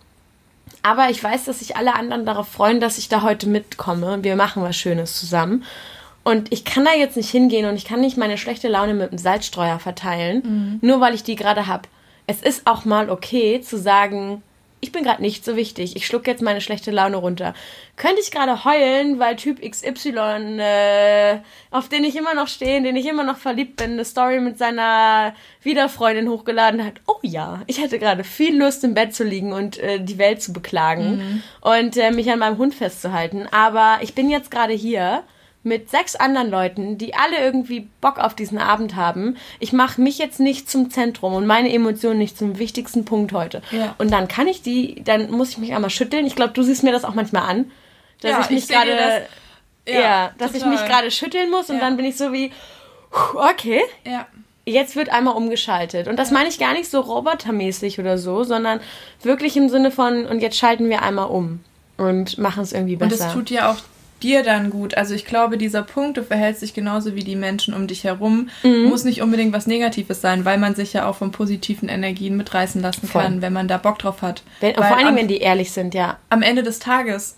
[0.82, 4.24] Aber ich weiß, dass sich alle anderen darauf freuen, dass ich da heute mitkomme.
[4.24, 5.64] Wir machen was Schönes zusammen.
[6.24, 9.10] Und ich kann da jetzt nicht hingehen und ich kann nicht meine schlechte Laune mit
[9.10, 11.88] einem Salzstreuer verteilen, nur weil ich die gerade hab.
[12.30, 14.44] Es ist auch mal okay zu sagen,
[14.82, 15.96] ich bin gerade nicht so wichtig.
[15.96, 17.56] Ich schluck jetzt meine schlechte Laune runter.
[17.96, 21.40] Könnte ich gerade heulen, weil Typ XY, äh,
[21.72, 24.40] auf den ich immer noch stehe, in den ich immer noch verliebt bin, eine Story
[24.42, 27.02] mit seiner Wiederfreundin hochgeladen hat.
[27.08, 30.44] Oh ja, ich hatte gerade viel Lust im Bett zu liegen und äh, die Welt
[30.44, 33.48] zu beklagen und äh, mich an meinem Hund festzuhalten.
[33.50, 35.24] Aber ich bin jetzt gerade hier
[35.64, 39.36] mit sechs anderen Leuten, die alle irgendwie Bock auf diesen Abend haben.
[39.60, 43.62] Ich mache mich jetzt nicht zum Zentrum und meine Emotionen nicht zum wichtigsten Punkt heute.
[43.72, 43.94] Ja.
[43.98, 46.26] Und dann kann ich die, dann muss ich mich einmal schütteln.
[46.26, 47.72] Ich glaube, du siehst mir das auch manchmal an,
[48.22, 50.72] dass Ja, ich mich ich gerade, das- ja, ja, dass ich total.
[50.78, 52.52] mich gerade schütteln muss und dann bin ich so wie,
[53.36, 54.28] okay, Ja.
[54.66, 56.08] jetzt wird einmal umgeschaltet.
[56.08, 58.80] Und das meine ich gar nicht so robotermäßig oder so, sondern
[59.24, 61.60] wirklich im Sinne von, und jetzt schalten wir einmal um
[61.98, 63.28] und machen es irgendwie Und besser.
[63.28, 63.78] es tut ja auch
[64.24, 64.96] dir dann gut.
[64.96, 68.50] Also ich glaube, dieser Punkt, du verhältst dich genauso wie die Menschen um dich herum,
[68.64, 68.86] Mhm.
[68.90, 72.82] muss nicht unbedingt was Negatives sein, weil man sich ja auch von positiven Energien mitreißen
[72.82, 73.22] lassen Voll.
[73.22, 74.44] kann, wenn man da Bock drauf hat.
[74.60, 76.18] wenn, vor allen am, Dingen, wenn die ehrlich sind, ja.
[76.30, 77.38] am Ende des Tages,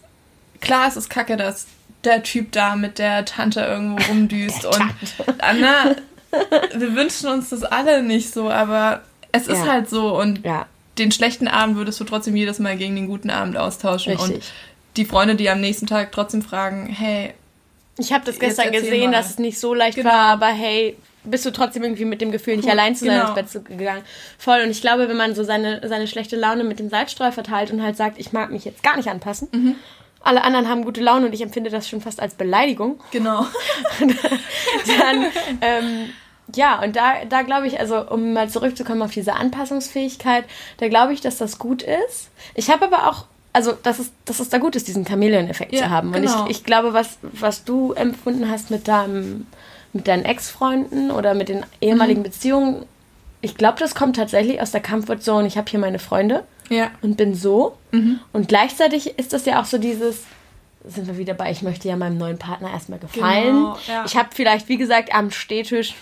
[0.60, 1.68] klar, es ist kacke, dass
[2.04, 4.92] der Typ da mit der Tante irgendwo rumdüst und
[5.40, 5.96] Anna,
[6.76, 9.72] wir wünschen uns das alle nicht so, aber es ist Ja.
[9.74, 10.66] halt so und Ja.
[10.98, 14.14] den schlechten Abend würdest du trotzdem jedes Mal gegen den guten Abend austauschen.
[14.18, 14.52] Und Richtig.
[14.98, 17.34] Die Freunde, die am nächsten Tag trotzdem fragen, hey,
[17.98, 19.18] Ich habe das gestern gesehen, mal.
[19.18, 20.10] dass es nicht so leicht Genau.
[20.10, 23.20] war, aber hey, bist du trotzdem irgendwie mit dem Gefühl, nicht Cool, allein zu sein,
[23.20, 23.38] genau.
[23.38, 24.02] ins Bett gegangen.
[24.40, 24.62] Voll.
[24.64, 27.84] Und ich glaube, wenn man so seine, seine schlechte Laune mit dem Salzstreuer verteilt und
[27.84, 29.76] halt sagt, ich mag mich jetzt gar nicht anpassen, Mhm.
[30.24, 33.46] alle anderen haben gute Laune und ich empfinde das schon fast als Beleidigung, genau.
[35.00, 35.26] dann,
[35.62, 36.10] ähm,
[36.56, 40.46] ja, und da, da glaube ich, also um mal zurückzukommen auf diese Anpassungsfähigkeit,
[40.78, 42.30] da glaube ich, dass das gut ist.
[42.56, 45.84] Ich habe aber auch, also dass es, dass es da gut ist, diesen Chameleon-Effekt Ja,
[45.84, 46.10] zu haben.
[46.10, 46.46] Und genau.
[46.46, 49.48] ich, ich glaube, was, was du empfunden hast mit deinem,
[49.94, 52.86] mit deinen Ex-Freunden oder mit den ehemaligen Beziehungen,
[53.42, 55.48] ich glaube, das kommt tatsächlich aus der Comfortzone.
[55.48, 56.92] Ich habe hier meine Freunde Ja.
[57.02, 57.76] und bin so.
[57.92, 58.20] Mhm.
[58.34, 60.24] Und gleichzeitig ist das ja auch so dieses,
[60.86, 63.46] sind wir wieder bei, ich möchte ja meinem neuen Partner erstmal gefallen.
[63.56, 64.06] Genau, ja.
[64.06, 65.96] Ich habe vielleicht, wie gesagt, am Stehtisch,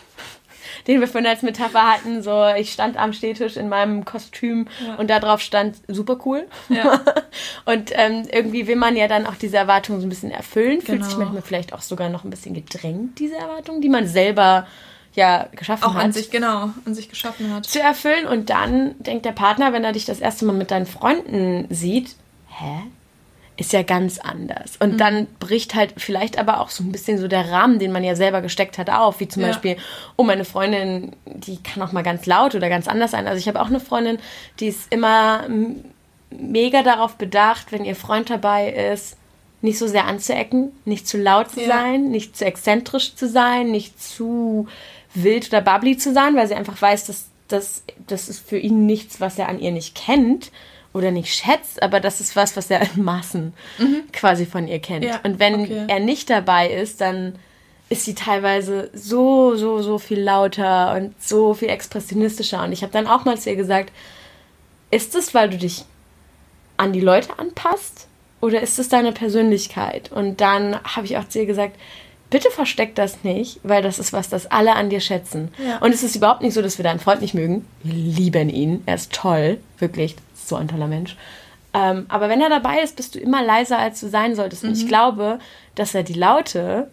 [0.88, 4.96] den wir vorhin als Metapher hatten, so, ich stand am Stehtisch in meinem Kostüm Ja.
[4.96, 6.48] und da drauf stand, super cool.
[6.70, 7.02] Ja.
[7.66, 11.04] und ähm, irgendwie will man ja dann auch diese Erwartungen so ein bisschen erfüllen, fühlt
[11.04, 11.26] sich Genau.
[11.26, 14.68] manchmal vielleicht auch sogar noch ein bisschen gedrängt, diese Erwartungen, die man selber
[15.16, 17.66] ja geschaffen Auch hat an sich, genau, an sich geschaffen hat.
[17.66, 20.86] zu erfüllen und dann denkt der Partner, wenn er dich das erste Mal mit deinen
[20.86, 22.16] Freunden sieht,
[22.48, 22.84] hä?
[23.60, 24.78] Ist ja ganz anders.
[24.80, 24.98] Und Mhm.
[24.98, 28.16] dann bricht halt vielleicht aber auch so ein bisschen so der Rahmen, den man ja
[28.16, 29.20] selber gesteckt hat, auf.
[29.20, 29.50] Wie zum Ja.
[29.50, 29.76] Beispiel,
[30.16, 33.28] oh, meine Freundin, die kann auch mal ganz laut oder ganz anders sein.
[33.28, 34.18] Also ich habe auch eine Freundin,
[34.62, 35.44] die ist immer
[36.32, 39.18] mega darauf bedacht, wenn ihr Freund dabei ist,
[39.62, 41.68] nicht so sehr anzuecken, nicht zu laut zu Ja.
[41.68, 44.68] sein, nicht zu exzentrisch zu sein, nicht zu
[45.14, 48.86] wild oder bubbly zu sein, weil sie einfach weiß, dass das, das ist für ihn
[48.86, 50.52] nichts, was er an ihr nicht kennt
[51.00, 53.54] oder nicht schätzt, aber das ist was, was er in Maßen
[54.14, 55.06] quasi von ihr kennt.
[55.06, 55.86] Ja, Und wenn okay.
[55.88, 57.36] er nicht dabei ist, dann
[57.90, 62.64] ist sie teilweise so, so, so viel lauter und so viel expressionistischer.
[62.64, 63.92] Und ich habe dann auch mal zu ihr gesagt,
[64.92, 65.86] ist es, weil du dich
[66.78, 68.08] an die Leute anpasst
[68.42, 70.12] oder ist es deine Persönlichkeit?
[70.12, 71.78] Und dann habe ich auch zu ihr gesagt,
[72.30, 75.50] bitte versteck das nicht, weil das ist was, das alle an dir schätzen.
[75.58, 75.80] Ja.
[75.80, 77.66] Und es ist überhaupt nicht so, dass wir deinen Freund nicht mögen.
[77.84, 78.84] Wir lieben ihn.
[78.86, 79.60] Er ist toll.
[79.80, 80.16] Wirklich.
[80.50, 81.16] So ein toller Mensch.
[81.74, 84.64] Ähm, aber wenn er dabei ist, bist du immer leiser, als du sein solltest.
[84.64, 85.40] Und ich glaube,
[85.76, 86.90] dass er die Laute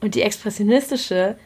[0.00, 1.36] und die expressionistische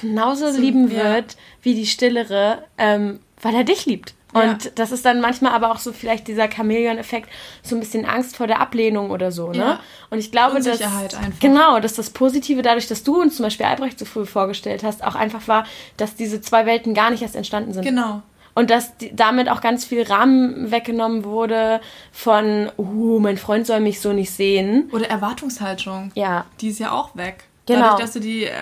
[0.00, 1.04] genauso lieben ja.
[1.04, 4.14] wird wie die stillere, ähm, weil er dich liebt.
[4.32, 4.70] Und Ja.
[4.76, 7.28] das ist dann manchmal aber auch so vielleicht dieser Chamäleon-Effekt,
[7.62, 9.58] so ein bisschen Angst vor der Ablehnung oder so, ne?
[9.58, 9.80] Ja.
[10.10, 11.40] Und ich glaube, dass, einfach.
[11.40, 15.02] genau, dass das Positive dadurch, dass du uns zum Beispiel Albrecht so früh vorgestellt hast,
[15.02, 15.64] auch einfach war,
[15.96, 17.84] dass diese zwei Welten gar nicht erst entstanden sind.
[17.84, 18.22] Genau.
[18.54, 21.80] Und dass damit auch ganz viel Rahmen weggenommen wurde
[22.12, 24.90] von, uh, mein Freund soll mich so nicht sehen.
[24.92, 26.10] Oder Erwartungshaltung.
[26.14, 26.46] Ja.
[26.60, 27.44] Die ist ja auch weg.
[27.66, 27.80] Genau.
[27.82, 28.52] Dadurch, dass du die äh,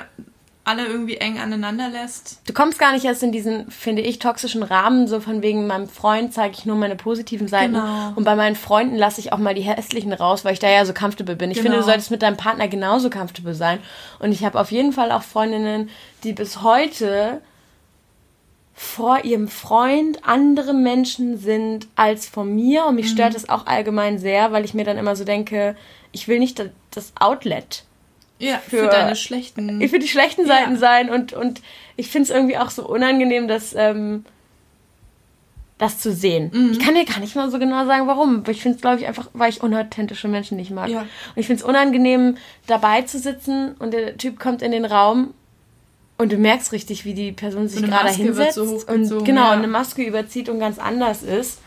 [0.69, 2.43] alle irgendwie eng aneinander lässt.
[2.47, 5.89] Du kommst gar nicht erst in diesen, finde ich, toxischen Rahmen, so von wegen meinem
[5.89, 7.73] Freund zeige ich nur meine positiven Seiten.
[7.73, 8.13] Genau.
[8.15, 10.85] Und bei meinen Freunden lasse ich auch mal die hässlichen raus, weil ich da ja
[10.85, 11.51] so comfortable bin.
[11.51, 11.71] Ich Genau.
[11.71, 13.79] finde, du solltest mit deinem Partner genauso comfortable sein.
[14.19, 15.89] Und ich habe auf jeden Fall auch Freundinnen,
[16.23, 17.41] die bis heute
[18.81, 22.87] vor ihrem Freund andere Menschen sind als vor mir.
[22.87, 23.11] Und mich Mhm.
[23.11, 25.75] stört das auch allgemein sehr, weil ich mir dann immer so denke,
[26.13, 27.85] ich will nicht das- Outlet
[28.41, 29.87] Ja, für, Für- deine schlechten.
[29.89, 30.47] für die schlechten Ja.
[30.49, 31.61] Seiten sein und, und
[31.97, 34.25] ich finde es irgendwie auch so unangenehm, dass ähm,
[35.79, 36.51] das zu sehen.
[36.53, 36.71] Mhm.
[36.73, 38.43] Ich kann dir gar nicht mal so genau sagen, warum.
[38.49, 40.89] Ich finde es, glaube ich, einfach, weil ich unauthentische Menschen nicht mag.
[40.89, 41.01] Ja.
[41.01, 42.37] Und ich finde es unangenehm,
[42.69, 45.35] dabei zu sitzen und der Typ kommt in den Raum
[46.19, 49.51] und du merkst richtig, wie die Person sich gerade hinsetzt so und genau ja.
[49.53, 51.61] eine Maske überzieht und ganz anders ist.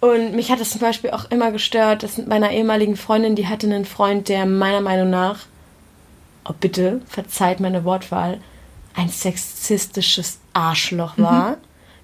[0.00, 3.48] Und mich hat es zum Beispiel auch immer gestört, dass mit meiner ehemaligen Freundin, die
[3.48, 5.46] hatte einen Freund, der meiner Meinung nach,
[6.44, 8.40] oh bitte, verzeiht meine Wortwahl,
[8.94, 11.56] ein sexistisches Arschloch war.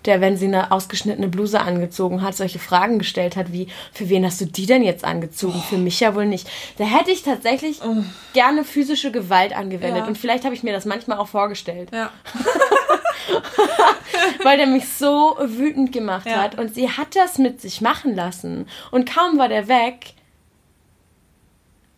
[0.06, 4.24] Der, wenn sie eine ausgeschnittene Bluse angezogen hat, solche Fragen gestellt hat wie, für wen
[4.24, 5.62] hast du die denn jetzt angezogen?
[5.68, 6.48] Für mich ja wohl nicht.
[6.78, 7.80] Da hätte ich tatsächlich
[8.34, 10.02] gerne physische Gewalt angewendet.
[10.02, 10.06] Ja.
[10.06, 12.10] Und vielleicht habe ich mir das manchmal auch vorgestellt Ja.
[14.42, 16.42] weil der mich so wütend gemacht Ja.
[16.42, 16.58] hat.
[16.58, 18.68] Und sie hat das mit sich machen lassen.
[18.90, 20.12] Und kaum war der weg,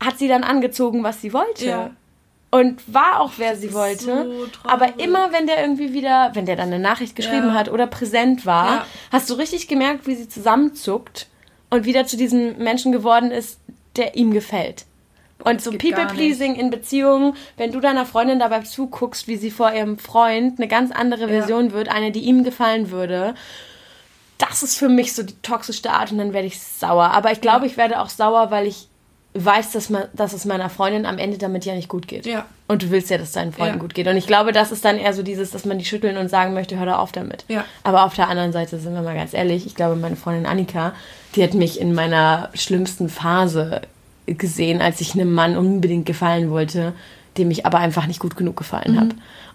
[0.02, 1.66] hat sie dann angezogen, was sie wollte.
[1.66, 1.90] Ja.
[2.50, 4.04] Und war auch, wer sie wollte.
[4.04, 4.46] so.
[4.68, 7.54] Aber immer, wenn der irgendwie wieder, wenn der dann eine Nachricht geschrieben Ja.
[7.54, 8.86] hat oder präsent war, Ja.
[9.12, 11.26] hast du richtig gemerkt, wie sie zusammenzuckt
[11.70, 13.58] und wieder zu diesem Menschen geworden ist,
[13.96, 14.84] der ihm gefällt.
[15.44, 19.98] Und so People-Pleasing in Beziehungen, wenn du deiner Freundin dabei zuguckst, wie sie vor ihrem
[19.98, 23.34] Freund eine ganz andere Version wird, eine, die ihm gefallen würde,
[24.38, 27.10] das ist für mich so die toxischste Art und dann werde ich sauer.
[27.10, 28.88] Aber ich glaube, ich werde auch sauer, weil ich
[29.44, 32.26] weiß, dass, man, dass es meiner Freundin am Ende damit ja nicht gut geht.
[32.26, 32.46] Ja.
[32.68, 33.80] Und du willst ja, dass deinen Freunden Ja.
[33.80, 34.06] gut geht.
[34.06, 36.54] Und ich glaube, das ist dann eher so dieses, dass man die schütteln und sagen
[36.54, 37.44] möchte, hör da auf damit.
[37.48, 37.64] Ja.
[37.84, 40.92] Aber auf der anderen Seite sind wir mal ganz ehrlich, ich glaube, meine Freundin Annika,
[41.34, 43.82] die hat mich in meiner schlimmsten Phase
[44.26, 46.92] gesehen, als ich einem Mann unbedingt gefallen wollte,
[47.38, 49.00] dem ich aber einfach nicht gut genug gefallen Mhm.
[49.00, 49.08] habe.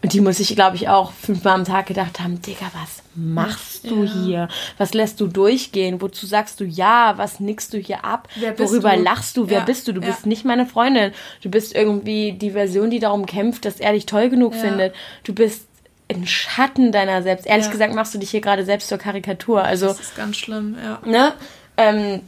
[0.03, 3.89] Und die muss sich, glaube ich, auch fünfmal am Tag gedacht haben, Digga, was machst
[3.89, 4.11] du Ja.
[4.13, 4.47] hier?
[4.77, 6.01] Was lässt du durchgehen?
[6.01, 7.13] Wozu sagst du ja?
[7.17, 8.27] Was nickst du hier ab?
[8.57, 9.03] Worüber du?
[9.03, 9.49] lachst du?
[9.49, 9.93] Wer Ja, bist du?
[9.93, 10.07] Du ja.
[10.07, 11.11] bist nicht meine Freundin.
[11.41, 14.95] Du bist irgendwie die Version, die darum kämpft, dass er dich toll genug findet.
[15.23, 15.67] Du bist
[16.11, 17.45] ein Schatten deiner selbst.
[17.47, 19.63] Ehrlich gesagt machst du dich hier gerade selbst zur Karikatur.
[19.63, 20.99] Also, Das ist ganz schlimm, ja.
[21.09, 21.33] ne?
[21.77, 22.21] Ähm,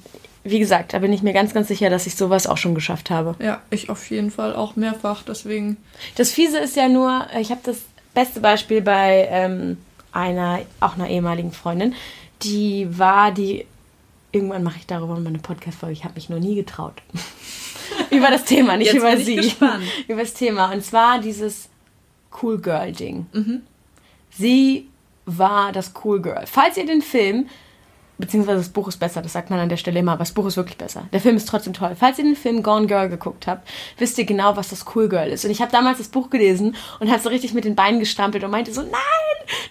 [0.44, 3.10] wie gesagt, da bin ich mir ganz, ganz sicher, dass ich sowas auch schon geschafft
[3.10, 3.36] habe.
[3.44, 5.78] Ja, ich auf jeden Fall auch mehrfach, deswegen.
[6.16, 7.82] Das Fiese ist ja nur, ich habe das
[8.14, 9.78] beste Beispiel bei ähm,
[10.12, 11.96] einer, auch einer ehemaligen Freundin,
[12.44, 13.66] die war die,
[14.32, 17.02] irgendwann mache ich darüber mal eine Podcast-Folge, ich habe mich noch nie getraut.
[18.10, 19.36] über das Thema, nicht Jetzt über sie.
[19.38, 19.84] Gespannt.
[20.08, 20.72] über das Thema.
[20.72, 21.70] Und zwar dieses
[22.42, 23.28] Cool Girl-Ding.
[23.32, 23.62] Mhm.
[24.30, 24.90] Sie
[25.26, 26.44] war das Cool Girl.
[26.46, 27.48] Falls ihr den Film
[28.24, 30.46] beziehungsweise das Buch ist besser, das sagt man an der Stelle immer, aber das Buch
[30.46, 31.08] ist wirklich besser.
[31.12, 31.96] Der Film ist trotzdem toll.
[32.00, 33.68] Falls ihr den Film Gone Girl geguckt habt,
[33.98, 35.44] wisst ihr genau, was das Cool Girl ist.
[35.44, 38.44] Und ich habe damals das Buch gelesen und habe so richtig mit den Beinen gestampelt
[38.44, 38.92] und meinte so, nein,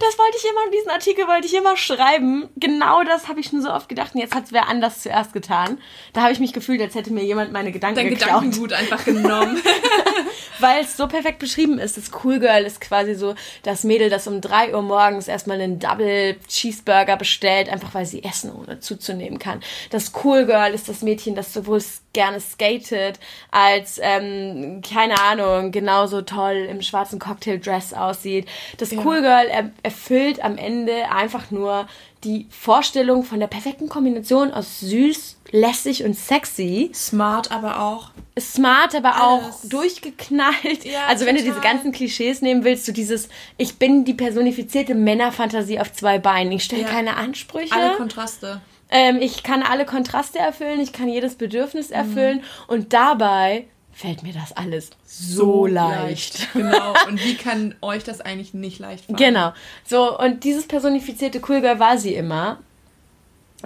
[0.01, 2.49] das wollte ich immer, diesen Artikel wollte ich immer schreiben.
[2.57, 5.33] Genau das habe ich schon so oft gedacht und jetzt hat es wer anders zuerst
[5.33, 5.79] getan.
[6.13, 8.43] Da habe ich mich gefühlt, als hätte mir jemand meine Gedanken Dein geklaut.
[8.43, 9.63] Gedankengut einfach genommen.
[10.59, 11.97] Weil es so perfekt beschrieben ist.
[11.97, 15.79] Das Cool Girl ist quasi so das Mädel, das um 3 Uhr morgens erstmal einen
[15.79, 19.61] Double Cheeseburger bestellt, einfach weil sie essen ohne zuzunehmen kann.
[19.91, 21.83] Das Cool Girl ist das Mädchen, das sowohl
[22.13, 23.19] gerne skatet,
[23.51, 28.47] als, ähm, keine Ahnung, genauso toll im schwarzen Cocktail-Dress aussieht.
[28.79, 29.01] Das ja.
[29.05, 31.87] Cool Girl er erfüllt am Ende einfach nur
[32.25, 36.91] die Vorstellung von der perfekten Kombination aus süß, lässig und sexy.
[36.95, 38.11] Smart aber auch.
[38.39, 39.45] Smart, aber Alles.
[39.65, 40.85] auch durchgeknallt.
[40.85, 41.49] Ja, also wenn total.
[41.49, 46.19] du diese ganzen Klischees nehmen willst, so dieses, ich bin die personifizierte Männerfantasie auf zwei
[46.19, 46.53] Beinen.
[46.53, 46.89] Ich stelle ja.
[46.89, 47.75] keine Ansprüche.
[47.75, 48.61] Alle Kontraste.
[48.93, 51.97] Ähm, ich kann alle Kontraste erfüllen, ich kann jedes Bedürfnis mhm.
[51.97, 52.75] erfüllen mhm.
[52.75, 56.39] und dabei fällt mir das alles so, so leicht.
[56.39, 56.49] leicht.
[56.55, 56.95] Genau.
[57.09, 59.17] Und wie kann euch das eigentlich nicht leicht fallen?
[59.17, 59.53] Genau.
[59.85, 62.59] So, und dieses personifizierte Cool Girl war sie immer.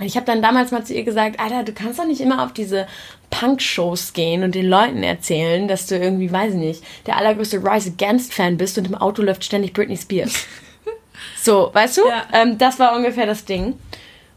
[0.01, 2.53] Ich habe dann damals mal zu ihr gesagt, Alter, du kannst doch nicht immer auf
[2.53, 2.87] diese
[3.31, 7.91] Punk-Shows gehen und den Leuten erzählen, dass du irgendwie, weiß ich nicht, der allergrößte Rise
[7.91, 10.47] Against-Fan bist und im Auto läuft ständig Britney Spears.
[11.43, 12.09] so, weißt du?
[12.09, 12.27] Ja.
[12.33, 13.79] Ähm, das war ungefähr das Ding.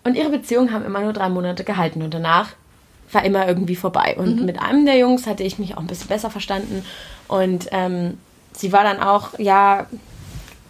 [0.10, 2.54] Und ihre Beziehungen haben immer nur drei Monate gehalten und danach
[3.12, 4.16] war immer irgendwie vorbei.
[4.18, 4.46] Und mhm.
[4.46, 6.84] mit einem der Jungs hatte ich mich auch ein bisschen besser verstanden.
[7.28, 8.18] Und ähm,
[8.52, 9.86] sie war dann auch, ja,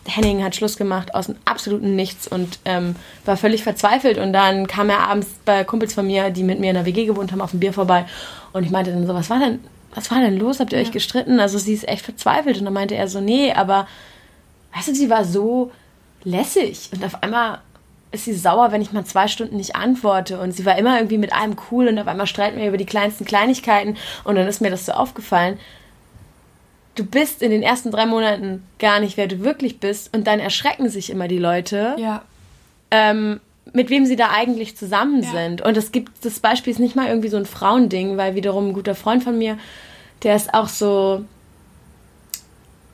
[0.03, 4.17] Henning hat Schluss gemacht aus dem absoluten Nichts und ähm, war völlig verzweifelt.
[4.17, 7.05] Und dann kam er abends bei Kumpels von mir, die mit mir in der WG
[7.05, 8.07] gewohnt haben, auf dem Bier vorbei.
[8.51, 9.61] Und ich meinte dann so, was war denn,
[9.95, 10.59] was war denn los?
[10.59, 10.85] Habt ihr ja.
[10.85, 11.39] euch gestritten?
[11.39, 12.57] Also sie ist echt verzweifelt.
[12.57, 13.87] Und dann meinte er so, nee, aber
[14.75, 15.71] weißt du, sie war so
[16.25, 16.89] lässig.
[16.91, 17.59] Und auf einmal
[18.11, 20.39] ist sie sauer, wenn ich mal zwei Stunden nicht antworte.
[20.39, 22.85] Und sie war immer irgendwie mit allem cool und auf einmal streiten wir über die
[22.85, 23.97] kleinsten Kleinigkeiten.
[24.23, 25.59] Und dann ist mir das so aufgefallen.
[26.95, 30.13] Du bist in den ersten drei Monaten gar nicht, wer du wirklich bist.
[30.13, 31.95] Und dann erschrecken sich immer die Leute.
[31.99, 32.23] Ja.
[32.91, 33.39] Ähm,
[33.73, 35.29] mit wem sie da eigentlich zusammen ja.
[35.29, 35.61] sind.
[35.61, 38.73] Und es gibt, das Beispiel ist nicht mal irgendwie so ein Frauending, weil wiederum ein
[38.73, 39.59] guter Freund von mir,
[40.23, 41.23] der ist auch so,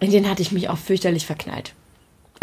[0.01, 1.73] in den hatte ich mich auch fürchterlich verknallt.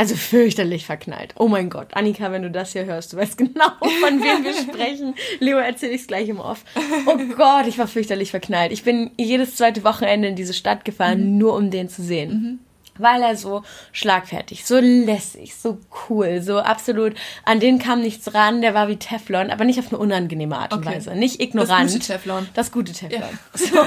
[0.03, 1.32] Also fürchterlich verknallt.
[1.38, 4.53] Oh mein Gott, Annika, wenn du das hier hörst, du weißt genau, von wem wir
[4.74, 5.14] sprechen.
[5.38, 6.64] Leo, erzähle ich es gleich im Off.
[7.07, 8.72] Oh Gott, ich war fürchterlich verknallt.
[8.72, 11.38] Ich bin jedes zweite Wochenende in diese Stadt gefahren, mhm.
[11.38, 12.30] nur um den zu sehen.
[12.32, 12.59] Mhm
[12.98, 15.78] weil er so schlagfertig, so lässig, so
[16.09, 19.88] cool, so absolut, an den kam nichts ran, der war wie Teflon, aber nicht auf
[19.88, 20.96] eine unangenehme Art und okay.
[20.96, 21.86] Weise, nicht ignorant.
[21.86, 22.48] Das gute Teflon.
[22.53, 23.22] Das gute Teflon.
[23.22, 23.28] Ja.
[23.55, 23.78] So,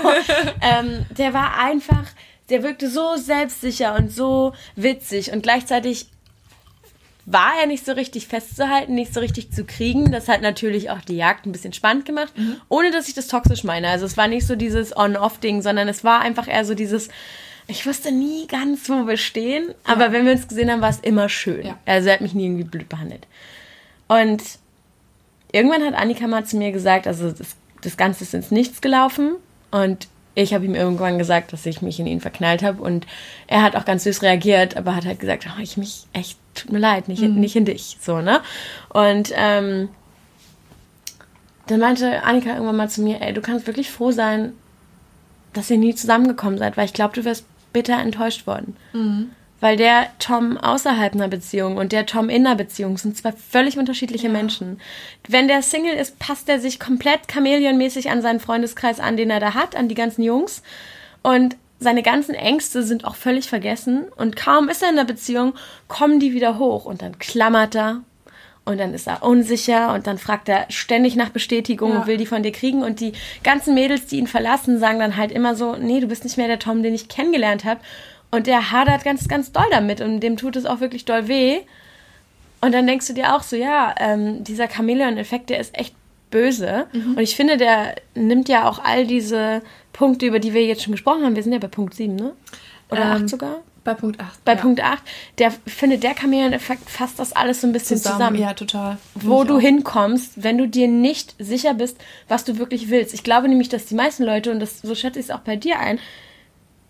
[0.62, 2.06] ähm, der war einfach,
[2.50, 6.08] der wirkte so selbstsicher und so witzig und gleichzeitig
[7.26, 10.12] war er nicht so richtig festzuhalten, nicht so richtig zu kriegen.
[10.12, 12.58] Das hat natürlich auch die Jagd ein bisschen spannend gemacht, mhm.
[12.70, 13.90] ohne dass ich das toxisch meine.
[13.90, 17.10] Also es war nicht so dieses On-Off-Ding, sondern es war einfach eher so dieses,
[17.68, 19.74] ich wusste nie ganz, wo wir stehen, ja.
[19.86, 21.66] aber wenn wir uns gesehen haben, war es immer schön.
[21.66, 21.80] Ja.
[21.86, 23.26] Also er hat mich nie irgendwie blöd behandelt.
[24.08, 24.44] Und
[25.52, 29.36] irgendwann hat Annika mal zu mir gesagt, also das, das Ganze ist ins Nichts gelaufen
[29.72, 33.08] und ich habe ihm irgendwann gesagt, dass ich mich in ihn verknallt habe und
[33.48, 36.72] er hat auch ganz süß reagiert, aber hat halt gesagt, oh, ich mich echt, tut
[36.72, 37.40] mir leid, nicht, mhm.
[37.40, 38.42] nicht in dich, so, ne?
[38.90, 39.90] Und ähm,
[41.68, 44.52] dann meinte Annika irgendwann mal zu mir, ey, du kannst wirklich froh sein,
[45.54, 48.76] dass ihr nie zusammengekommen seid, weil ich glaube, du wärst bitter enttäuscht worden.
[48.94, 49.32] Mhm.
[49.66, 53.80] Weil der Tom außerhalb einer Beziehung und der Tom in einer Beziehung sind zwei völlig
[53.80, 54.32] unterschiedliche ja.
[54.32, 54.80] Menschen.
[55.28, 59.40] Wenn der Single ist, passt er sich komplett chameleonmäßig an seinen Freundeskreis an, den er
[59.40, 60.62] da hat, an die ganzen Jungs.
[61.24, 64.06] Und seine ganzen Ängste sind auch völlig vergessen.
[64.16, 65.56] Und kaum ist er in der Beziehung,
[65.88, 66.86] kommen die wieder hoch.
[66.86, 68.04] Und dann klammert er.
[68.66, 72.00] Und dann ist er unsicher und dann fragt er ständig nach Bestätigung ja.
[72.00, 72.84] und will die von dir kriegen.
[72.84, 73.14] Und die
[73.44, 76.48] ganzen Mädels, die ihn verlassen, sagen dann halt immer so, nee, du bist nicht mehr
[76.48, 77.80] der Tom, den ich kennengelernt habe.
[78.36, 81.60] Und der hadert ganz, ganz doll damit und dem tut es auch wirklich doll weh.
[82.62, 85.96] Und dann denkst du dir auch so, ja, ähm, dieser Chamäleon-Effekt, der ist echt
[86.32, 86.88] böse.
[86.94, 87.12] Mhm.
[87.12, 89.62] Und ich finde, der nimmt ja auch all diese
[89.94, 91.36] Punkte, über die wir jetzt schon gesprochen haben.
[91.36, 92.34] Wir sind ja bei Punkt 7, ne?
[92.90, 93.62] Oder ähm, 8 sogar?
[93.84, 94.44] Bei Punkt 8.
[94.44, 94.62] Bei ja.
[94.62, 95.04] Punkt 8.
[95.38, 98.18] Der finde, der Chamäleon-Effekt fasst das alles so ein bisschen zusammen.
[98.18, 98.40] zusammen.
[98.42, 98.98] Ja, total.
[99.14, 99.62] Wo du auch.
[99.62, 103.14] hinkommst, wenn du dir nicht sicher bist, was du wirklich willst.
[103.14, 105.56] Ich glaube nämlich, dass die meisten Leute, und das, so schätze ich es auch bei
[105.56, 106.00] dir ein,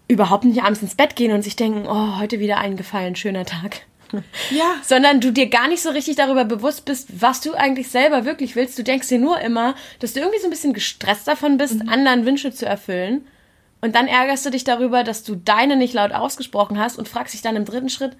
[0.07, 3.81] überhaupt nicht abends ins Bett gehen und sich denken, oh, heute wieder eingefallen, schöner Tag.
[4.51, 4.75] Ja.
[4.83, 8.55] Sondern du dir gar nicht so richtig darüber bewusst bist, was du eigentlich selber wirklich
[8.55, 8.77] willst.
[8.77, 11.89] Du denkst dir nur immer, dass du irgendwie so ein bisschen gestresst davon bist, Mhm.
[11.89, 13.25] anderen Wünsche zu erfüllen.
[13.81, 17.33] Und dann ärgerst du dich darüber, dass du deine nicht laut ausgesprochen hast und fragst
[17.33, 18.15] dich dann im dritten Schritt,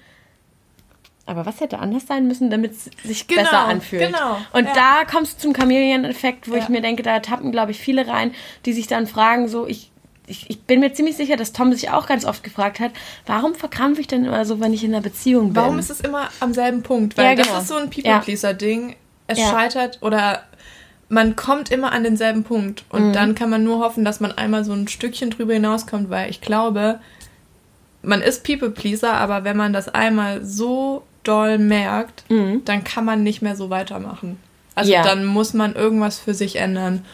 [1.27, 4.05] aber was hätte anders sein müssen, damit es sich Genau, besser anfühlt?
[4.07, 4.73] genau, Und ja.
[4.73, 6.61] da kommst du zum Chameleon-Effekt, wo Ja.
[6.61, 8.31] ich mir denke, da tappen, glaube ich, viele rein,
[8.65, 9.91] die sich dann fragen, so, ich,
[10.27, 12.91] ich, ich bin mir ziemlich sicher, dass Tom sich auch ganz oft gefragt hat,
[13.25, 15.55] warum verkrampfe ich denn immer so, wenn ich in einer Beziehung bin?
[15.55, 17.17] Warum ist es immer am selben Punkt?
[17.17, 17.47] Weil Ja, genau.
[17.53, 18.95] das ist so ein People-Pleaser-Ding.
[19.27, 19.49] Es Ja.
[19.51, 20.43] scheitert oder
[21.09, 22.83] man kommt immer an denselben Punkt.
[22.89, 23.13] Und Mhm.
[23.13, 26.41] dann kann man nur hoffen, dass man einmal so ein Stückchen drüber hinauskommt, weil ich
[26.41, 26.99] glaube,
[28.01, 33.41] man ist People-Pleaser, aber wenn man das einmal so doll merkt, dann kann man nicht
[33.41, 34.39] mehr so weitermachen.
[34.75, 35.03] Also Mhm.
[35.03, 37.05] Dann muss man irgendwas für sich ändern.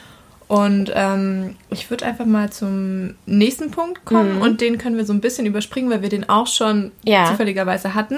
[0.51, 5.13] Und ähm, ich würde einfach mal zum nächsten Punkt kommen und den können wir so
[5.13, 6.91] ein bisschen überspringen, weil wir den auch schon Mhm.
[7.05, 7.25] Ja.
[7.27, 8.17] zufälligerweise hatten.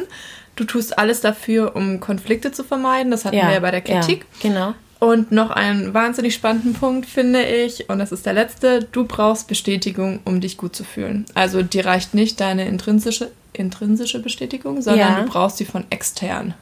[0.56, 3.12] Du tust alles dafür, um Konflikte zu vermeiden.
[3.12, 4.26] Das hatten wir ja bei der Kritik.
[4.42, 4.74] Ja, genau.
[5.00, 9.48] Und noch einen wahnsinnig spannenden Punkt finde ich, und das ist der letzte, du brauchst
[9.48, 11.26] Bestätigung, um dich gut zu fühlen.
[11.36, 15.22] Also dir reicht nicht deine intrinsische, intrinsische Bestätigung, sondern Ja.
[15.22, 16.56] du brauchst sie von extern.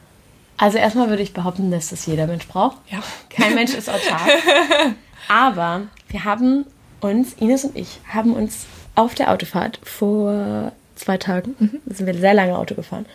[0.58, 2.76] Also erstmal würde ich behaupten, dass das jeder Mensch braucht.
[2.90, 3.02] Ja.
[3.30, 4.28] Kein Mensch ist autark.
[5.28, 6.66] Aber wir haben
[7.00, 12.14] uns, Ines und ich, haben uns auf der Autofahrt vor zwei Tagen, da sind wir
[12.14, 13.06] sehr lange Auto gefahren,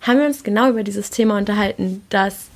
[0.00, 2.46] haben wir uns genau über dieses Thema unterhalten, dass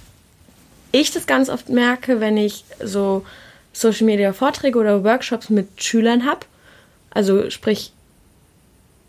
[0.93, 3.25] ich das ganz oft merke, wenn ich so
[3.73, 6.41] Social Media Vorträge oder Workshops mit Schülern habe.
[7.11, 7.93] Also sprich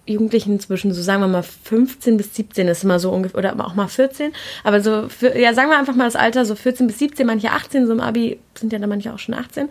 [0.05, 3.75] Jugendlichen zwischen, so sagen wir mal 15 bis 17 ist immer so ungefähr, oder auch
[3.75, 4.31] mal 14.
[4.63, 7.51] Aber so, für, ja, sagen wir einfach mal das Alter, so 14 bis 17, manche
[7.51, 9.69] 18, so im Abi sind ja dann manche auch schon 18.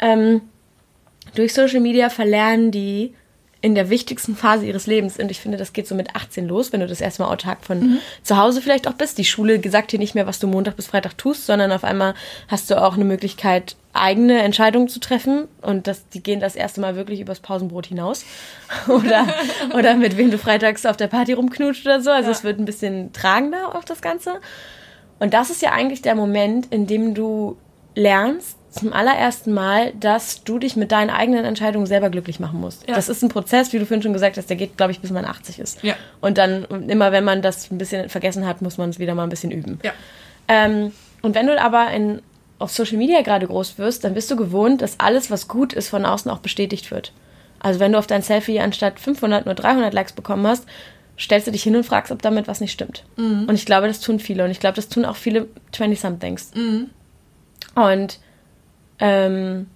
[0.00, 0.42] Ähm,
[1.34, 3.14] durch Social Media verlernen die
[3.62, 5.18] in der wichtigsten Phase ihres Lebens.
[5.18, 7.98] Und ich finde, das geht so mit 18 los, wenn du das erstmal autark von
[8.22, 9.18] zu Hause vielleicht auch bist.
[9.18, 12.14] Die Schule sagt dir nicht mehr, was du Montag bis Freitag tust, sondern auf einmal
[12.48, 15.48] hast du auch eine Möglichkeit, eigene Entscheidungen zu treffen.
[15.62, 18.24] Und das, die gehen das erste Mal wirklich übers Pausenbrot hinaus.
[18.88, 19.26] oder,
[19.74, 22.10] oder mit wem du freitags auf der Party rumknutscht oder so.
[22.10, 24.40] Also es wird ein bisschen tragender auch das Ganze.
[25.18, 27.56] Und das ist ja eigentlich der Moment, in dem du
[27.94, 32.88] lernst, zum allerersten Mal, dass du dich mit deinen eigenen Entscheidungen selber glücklich machen musst.
[32.88, 32.94] Ja.
[32.94, 35.10] Das ist ein Prozess, wie du vorhin schon gesagt hast, der geht, glaube ich, bis
[35.10, 35.82] man 80 ist.
[35.82, 35.94] Ja.
[36.20, 39.24] Und dann, immer wenn man das ein bisschen vergessen hat, muss man es wieder mal
[39.24, 39.80] ein bisschen üben.
[39.82, 39.92] Ja.
[40.46, 42.22] Ähm, und wenn du aber in,
[42.60, 45.88] auf Social Media gerade groß wirst, dann bist du gewohnt, dass alles, was gut ist,
[45.88, 47.12] von außen auch bestätigt wird.
[47.58, 50.66] Also wenn du auf dein Selfie anstatt 500 nur 300 Likes bekommen hast,
[51.18, 53.04] stellst du dich hin und fragst, ob damit was nicht stimmt.
[53.48, 54.44] Und ich glaube, das tun viele.
[54.44, 56.52] Und ich glaube, das tun auch viele 20-somethings.
[57.74, 58.18] Und
[58.98, 59.66] ähm,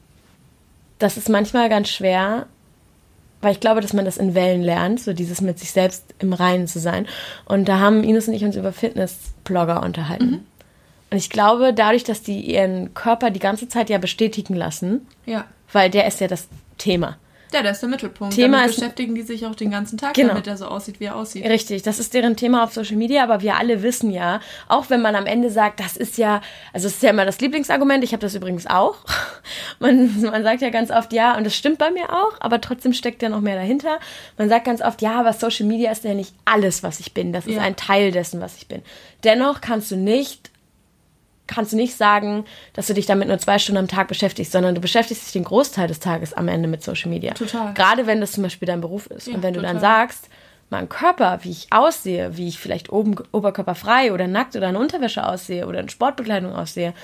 [0.99, 2.47] das ist manchmal ganz schwer,
[3.43, 6.33] weil ich glaube, dass man das in Wellen lernt, so dieses mit sich selbst im
[6.33, 7.07] Reinen zu sein.
[7.45, 10.47] Und da haben Ines und ich uns über Fitness-Blogger unterhalten.
[11.15, 15.45] Und ich glaube, dadurch, dass die ihren Körper die ganze Zeit ja bestätigen lassen, Ja.
[15.73, 17.19] weil der ist ja das Thema.
[17.53, 18.35] Ja, das ist der Mittelpunkt.
[18.35, 20.31] Thema Damit ist- beschäftigen die sich auch den ganzen Tag, Genau.
[20.31, 21.45] damit er so aussieht, wie er aussieht.
[21.47, 25.01] Richtig, das ist deren Thema auf Social Media, aber wir alle wissen ja, auch wenn
[25.01, 26.41] man am Ende sagt, das ist ja,
[26.73, 28.97] also es ist ja immer das Lieblingsargument, ich habe das übrigens auch.
[29.79, 32.93] Man, man sagt ja ganz oft, ja, und das stimmt bei mir auch, aber trotzdem
[32.93, 33.99] steckt ja noch mehr dahinter.
[34.39, 37.33] Man sagt ganz oft, ja, aber Social Media ist ja nicht alles, was ich bin,
[37.33, 37.63] das ist Ja.
[37.63, 38.83] ein Teil dessen, was ich bin.
[39.23, 40.51] Dennoch kannst du nicht
[41.47, 44.75] kannst du nicht sagen, dass du dich damit nur zwei Stunden am Tag beschäftigst, sondern
[44.75, 47.35] du beschäftigst dich den Großteil des Tages am Ende mit Social Media.
[47.35, 47.75] Total.
[47.75, 49.27] Gerade wenn das zum Beispiel dein Beruf ist.
[49.27, 49.99] Ja, und wenn du dann total.
[50.09, 50.29] sagst,
[50.71, 55.27] mein Körper, wie ich aussehe, wie ich vielleicht oben oberkörperfrei oder nackt oder in Unterwäsche
[55.27, 56.95] aussehe oder in Sportbekleidung aussehe,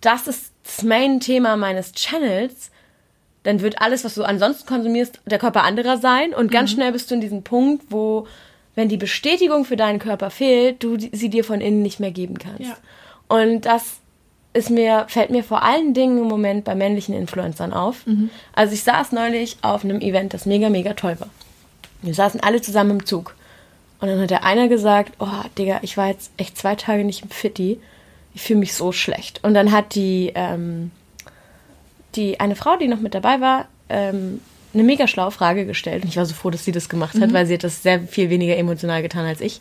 [0.00, 2.70] das ist das Main-Thema meines Channels,
[3.42, 6.50] dann wird alles, was du ansonsten konsumierst, der Körper anderer sein und Mhm.
[6.50, 8.26] ganz schnell bist du in diesem Punkt, wo,
[8.74, 12.38] wenn die Bestätigung für deinen Körper fehlt, du sie dir von innen nicht mehr geben
[12.38, 12.60] kannst.
[12.60, 12.76] Ja.
[13.30, 13.98] Und das
[14.52, 18.04] ist mir, fällt mir vor allen Dingen im Moment bei männlichen Influencern auf.
[18.06, 18.28] Mhm.
[18.52, 21.28] Also ich saß neulich auf einem Event, das mega, mega toll war.
[22.02, 23.36] Wir saßen alle zusammen im Zug.
[24.00, 27.22] Und dann hat der einer gesagt, oh, Digga, ich war jetzt echt zwei Tage nicht
[27.22, 27.80] im Fitti.
[28.34, 29.44] Ich fühle mich so schlecht.
[29.44, 30.90] Und dann hat die, ähm,
[32.16, 34.40] die eine Frau, die noch mit dabei war, ähm,
[34.72, 36.02] eine mega schlaue Frage gestellt.
[36.04, 38.00] Und ich war so froh, dass sie das gemacht hat, weil sie hat das sehr
[38.02, 39.60] viel weniger emotional getan als ich.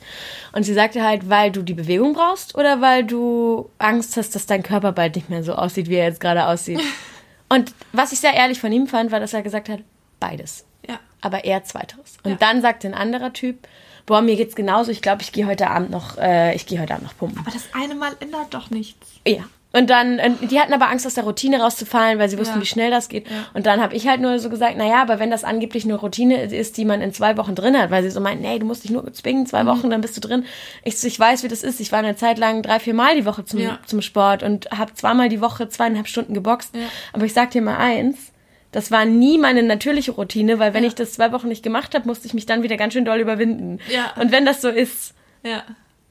[0.51, 4.45] Und sie sagte halt, weil du die Bewegung brauchst oder weil du Angst hast, dass
[4.45, 6.79] dein Körper bald nicht mehr so aussieht, wie er jetzt gerade aussieht.
[7.49, 9.79] Und was ich sehr ehrlich von ihm fand, war, dass er gesagt hat,
[10.19, 10.99] beides Ja.
[11.21, 12.17] aber eher zweiteres.
[12.23, 12.37] Und Ja.
[12.39, 13.67] dann sagt ein anderer Typ,
[14.05, 16.93] boah, mir geht's genauso, ich glaube, ich gehe heute Abend noch, äh, ich gehe heute
[16.93, 17.39] Abend noch pumpen.
[17.39, 19.07] Aber das eine Mal ändert doch nichts.
[19.27, 19.45] Ja.
[19.71, 22.61] Und dann, die hatten aber Angst, aus der Routine rauszufallen, weil sie wussten, Ja.
[22.61, 23.27] wie schnell das geht.
[23.29, 23.45] Ja.
[23.53, 26.41] Und dann habe ich halt nur so gesagt, naja, aber wenn das angeblich eine Routine
[26.45, 28.83] ist, die man in zwei Wochen drin hat, weil sie so meinten, nee, du musst
[28.83, 29.45] dich nur zwingen, Mhm.
[29.45, 30.45] zwei Wochen, dann bist du drin.
[30.83, 31.79] Ich, ich weiß, wie das ist.
[31.79, 33.77] Ich war eine Zeit lang drei, vier Mal die Woche zum, Ja.
[33.85, 36.73] zum Sport und habe zweimal die Woche zweieinhalb Stunden geboxt.
[37.13, 38.31] Aber ich sag dir mal eins,
[38.71, 42.07] das war nie meine natürliche Routine, weil wenn ich das zwei Wochen nicht gemacht habe,
[42.07, 43.77] musste ich mich dann wieder ganz schön doll überwinden.
[43.93, 44.13] Ja.
[44.19, 45.13] Und wenn das so ist,
[45.43, 45.61] Ja.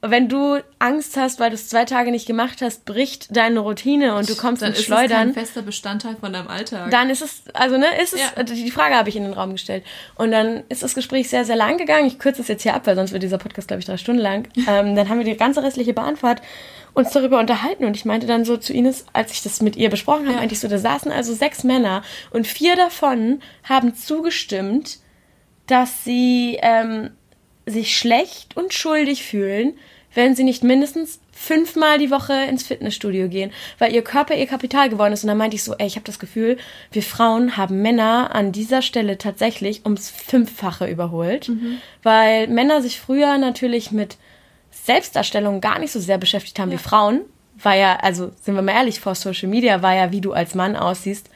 [0.01, 4.15] Wenn du Angst hast, weil du es zwei Tage nicht gemacht hast, bricht deine Routine
[4.15, 6.89] und du kommst Dann ins ist es kein Schleudern, fester Bestandteil von deinem Alltag.
[6.89, 8.27] dann ist es, also ne, ist es, Ja.
[8.37, 9.83] also die Frage habe ich in den Raum gestellt.
[10.15, 12.07] Und dann ist das Gespräch sehr, sehr lang gegangen.
[12.07, 14.21] Ich kürze es jetzt hier ab, weil sonst wird dieser Podcast, glaube ich, drei Stunden
[14.21, 14.47] lang.
[14.67, 16.41] Ähm, dann haben wir die ganze restliche Bahnfahrt
[16.93, 19.89] uns darüber unterhalten und ich meinte dann so zu Ines, als ich das mit ihr
[19.89, 20.39] besprochen habe, Ja.
[20.39, 24.99] meinte ich so, da saßen also sechs Männer und vier davon haben zugestimmt,
[25.67, 27.11] dass sie ähm,
[27.69, 29.73] sich schlecht und schuldig fühlen,
[30.13, 34.89] wenn sie nicht mindestens fünfmal die Woche ins Fitnessstudio gehen, weil ihr Körper ihr Kapital
[34.89, 35.23] geworden ist.
[35.23, 36.57] Und dann meinte ich so, ey, ich habe das Gefühl,
[36.91, 41.49] wir Frauen haben Männer an dieser Stelle tatsächlich ums Fünffache überholt,
[42.03, 44.17] weil Männer sich früher natürlich mit
[44.71, 47.21] Selbstdarstellung gar nicht so sehr beschäftigt haben wie Frauen.
[47.61, 50.55] War ja, also sind wir mal ehrlich, vor Social Media war ja, wie du als
[50.55, 51.29] Mann aussiehst,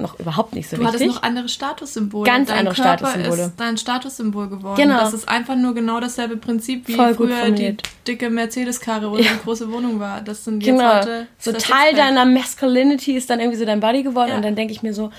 [0.00, 1.16] noch überhaupt nicht so Du hattest wichtig.
[1.16, 2.24] noch andere Statussymbole.
[2.30, 3.42] Ganz Dein andere Körper Statussymbole.
[3.42, 4.76] ist dein Statussymbol geworden.
[4.80, 4.98] Genau.
[5.00, 7.76] Das ist einfach nur genau dasselbe Prinzip, wie Voll früher die
[8.06, 9.32] dicke Mercedes-Karre oder Ja.
[9.32, 10.20] die große Wohnung war.
[10.20, 10.98] Das sind jetzt Genau.
[10.98, 14.36] heute So Teil deiner Masculinity ist dann irgendwie so dein Body geworden Ja.
[14.36, 15.10] und dann denke ich mir so,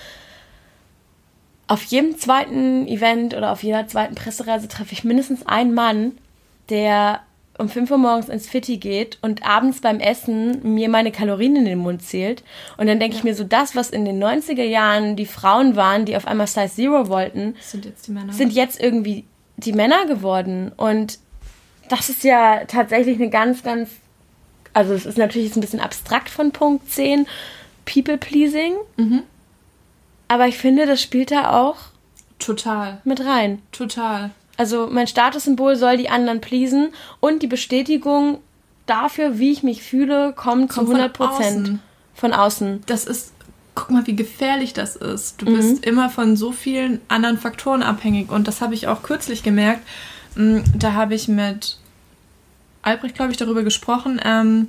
[1.68, 6.14] auf jedem zweiten Event oder auf jeder zweiten Pressereise treffe ich mindestens einen Mann,
[6.70, 7.20] der
[7.60, 11.66] um 5 Uhr morgens ins Fitti geht und abends beim Essen mir meine Kalorien in
[11.66, 12.44] den Mund zählt.
[12.78, 16.06] Und dann denke ich mir so, das, was in den 90er Jahren die Frauen waren,
[16.06, 18.34] die auf einmal Size Zero wollten, sind jetzt die Männer.
[18.34, 19.26] sind jetzt irgendwie
[19.58, 20.72] die Männer geworden.
[20.78, 21.20] Und
[21.90, 23.90] das ist ja tatsächlich eine ganz, ganz,
[24.74, 27.28] also es ist natürlich jetzt ein bisschen abstrakt von Punkt 10,
[27.86, 28.74] People-Pleasing.
[30.30, 31.78] Aber ich finde, das spielt da auch
[32.38, 33.62] total, mit rein.
[33.72, 34.32] total.
[34.60, 36.90] Also mein Statussymbol soll die anderen pleasen
[37.22, 38.40] und die Bestätigung
[38.86, 41.80] dafür, wie ich mich fühle, kommt zu Kommt von 100 Prozent
[42.14, 42.84] von außen.
[42.86, 43.32] Das ist,
[43.74, 45.42] guck mal, wie gefährlich das ist.
[45.42, 45.56] Du Mhm.
[45.56, 48.32] bist immer von so vielen anderen Faktoren abhängig.
[48.32, 49.82] Und das habe ich auch kürzlich gemerkt.
[50.36, 51.78] Mm, Da habe ich mit
[52.82, 54.20] Albrecht, glaube ich, darüber gesprochen.
[54.26, 54.68] Ähm,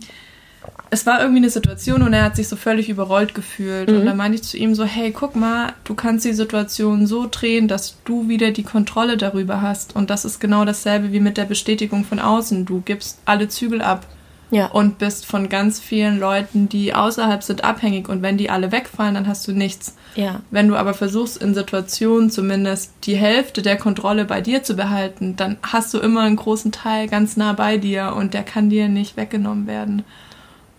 [0.90, 3.88] es war irgendwie eine Situation und er hat sich so völlig überrollt gefühlt.
[3.90, 7.28] Und da meinte ich zu ihm so, hey, guck mal, du kannst die Situation so
[7.30, 9.94] drehen, dass du wieder die Kontrolle darüber hast.
[9.94, 12.64] Und das ist genau dasselbe wie mit der Bestätigung von außen.
[12.66, 14.04] Du gibst alle Zügel ab
[14.50, 14.66] Ja.
[14.66, 18.08] und bist von ganz vielen Leuten, die außerhalb sind, abhängig.
[18.08, 19.94] Und wenn die alle wegfallen, dann hast du nichts.
[20.16, 20.40] ja.
[20.50, 25.36] Wenn du aber versuchst, in Situationen zumindest die Hälfte der Kontrolle bei dir zu behalten,
[25.36, 28.88] dann hast du immer einen großen Teil ganz nah bei dir und der kann dir
[28.88, 30.02] nicht weggenommen werden.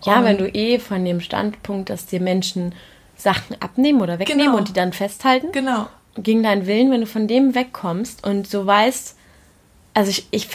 [0.04, 2.74] Ja, Und- wenn du eh von dem Standpunkt, dass dir Menschen
[3.16, 4.56] Sachen abnehmen oder wegnehmen Genau.
[4.58, 5.86] und die dann festhalten, Genau.
[6.16, 9.16] gegen deinen Willen, wenn du von dem wegkommst und so weißt,
[9.94, 10.48] also ich, ich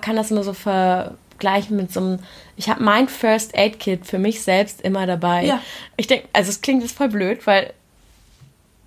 [0.00, 2.18] kann das nur so vergleichen mit so einem,
[2.56, 5.44] ich habe mein First Aid Kit für mich selbst immer dabei.
[5.46, 5.60] Ja.
[5.96, 7.72] Ich denke, also es klingt jetzt voll blöd, weil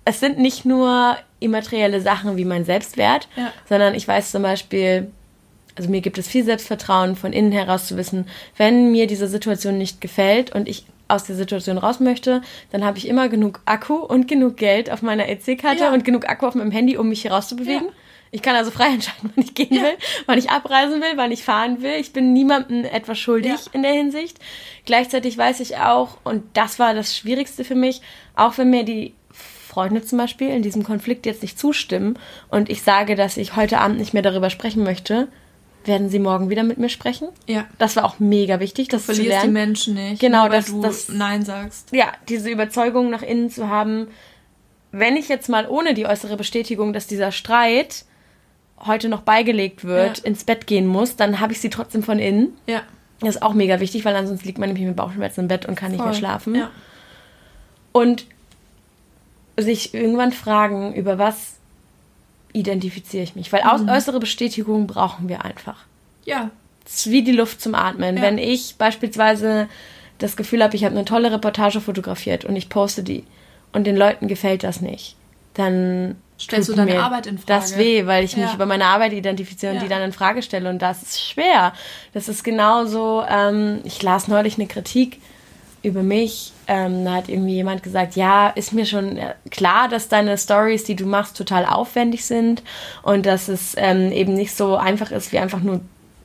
[0.04, 3.52] es sind nicht nur immaterielle Sachen wie mein Selbstwert, Ja.
[3.68, 5.10] sondern ich weiß zum Beispiel,
[5.76, 9.78] also mir gibt es viel Selbstvertrauen, von innen heraus zu wissen, wenn mir diese Situation
[9.78, 13.94] nicht gefällt und ich aus der Situation raus möchte, dann habe ich immer genug Akku
[13.94, 15.92] und genug Geld auf meiner EC-Karte Ja.
[15.92, 17.86] und genug Akku auf meinem Handy, um mich hier rauszubewegen.
[17.88, 17.92] Ja.
[18.32, 19.82] Ich kann also frei entscheiden, wann ich gehen Ja.
[19.82, 19.96] will,
[20.26, 21.94] wann ich abreisen will, wann ich fahren will.
[22.00, 23.58] Ich bin niemandem etwas schuldig Ja.
[23.72, 24.38] in der Hinsicht.
[24.84, 28.00] Gleichzeitig weiß ich auch, und das war das Schwierigste für mich,
[28.34, 32.18] auch wenn mir die Freunde zum Beispiel in diesem Konflikt jetzt nicht zustimmen
[32.50, 35.28] und ich sage, dass ich heute Abend nicht mehr darüber sprechen möchte,
[35.86, 37.28] werden sie morgen wieder mit mir sprechen.
[37.46, 37.64] Ja.
[37.78, 39.52] Das war auch mega wichtig, das zu Verlierst die lernen.
[39.52, 41.88] Menschen nicht, Genau, nur weil das- du das- Nein sagst.
[41.92, 44.08] Ja, diese Überzeugung nach innen zu haben,
[44.92, 48.04] wenn ich jetzt mal ohne die äußere Bestätigung, dass dieser Streit
[48.84, 50.24] heute noch beigelegt wird, Ja.
[50.24, 52.56] ins Bett gehen muss, dann habe ich sie trotzdem von innen.
[52.66, 52.82] Ja.
[53.20, 55.74] Das ist auch mega wichtig, weil ansonsten liegt man nämlich mit Bauchschmerzen im Bett und
[55.74, 56.18] kann nicht mehr Voll.
[56.18, 56.54] schlafen.
[56.54, 56.70] Ja.
[57.92, 58.26] Und
[59.58, 61.55] sich irgendwann fragen, über was
[62.56, 63.52] identifiziere ich mich.
[63.52, 63.88] Weil Mhm.
[63.88, 65.76] äußere Bestätigung brauchen wir einfach.
[66.24, 66.50] Ja.
[66.84, 68.16] Es ist wie die Luft zum Atmen.
[68.16, 68.22] Ja.
[68.22, 69.68] Wenn ich beispielsweise
[70.18, 73.24] das Gefühl habe, ich habe eine tolle Reportage fotografiert und ich poste die
[73.72, 75.16] und den Leuten gefällt das nicht,
[75.54, 77.46] dann Stellst du deine Arbeit in Frage.
[77.60, 78.54] Das weh, weil ich mich Ja.
[78.54, 79.82] über meine Arbeit identifiziere und Ja.
[79.84, 81.72] die dann in Frage stelle und das ist schwer.
[82.12, 85.20] Das ist genauso, ähm, ich las neulich eine Kritik
[85.86, 86.52] über mich.
[86.66, 90.84] Ähm, da hat irgendwie jemand gesagt, ja, ist mir schon äh, klar, dass deine Stories,
[90.84, 92.62] die du machst, total aufwendig sind
[93.02, 95.80] und dass es ähm, eben nicht so einfach ist, wie einfach nur,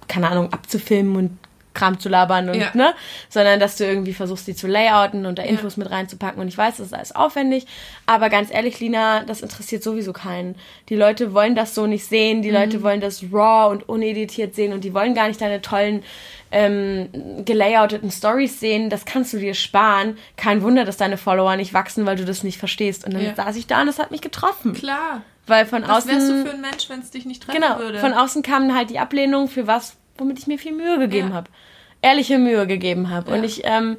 [0.07, 1.37] keine Ahnung, abzufilmen und
[1.73, 2.71] Kram zu labern und, Ja.
[2.73, 2.93] ne,
[3.29, 5.49] sondern dass du irgendwie versuchst, die zu layouten und da Ja.
[5.49, 6.41] Infos mit reinzupacken.
[6.41, 7.65] Und ich weiß, das ist alles aufwendig,
[8.05, 10.55] aber ganz ehrlich, Lina, das interessiert sowieso keinen.
[10.89, 12.55] Die Leute wollen das so nicht sehen, die Mhm.
[12.55, 16.03] Leute wollen das raw und uneditiert sehen und die wollen gar nicht deine tollen
[16.53, 17.07] ähm,
[17.45, 20.17] gelayouteten Stories sehen, das kannst du dir sparen.
[20.35, 23.05] Kein Wunder, dass deine Follower nicht wachsen, weil du das nicht verstehst.
[23.05, 23.35] Und dann Ja.
[23.35, 24.73] saß ich da und das hat mich getroffen.
[24.73, 25.21] Klar.
[25.47, 27.79] Weil von Was wärst du außen, für ein Mensch, wenn es dich nicht treffen genau,
[27.79, 27.99] würde?
[27.99, 31.33] von außen kam halt die Ablehnung für was, womit ich mir viel Mühe gegeben Ja.
[31.33, 31.49] habe.
[32.03, 33.31] Ehrliche Mühe gegeben habe.
[33.31, 33.43] Und Ja.
[33.43, 33.97] ich, ähm,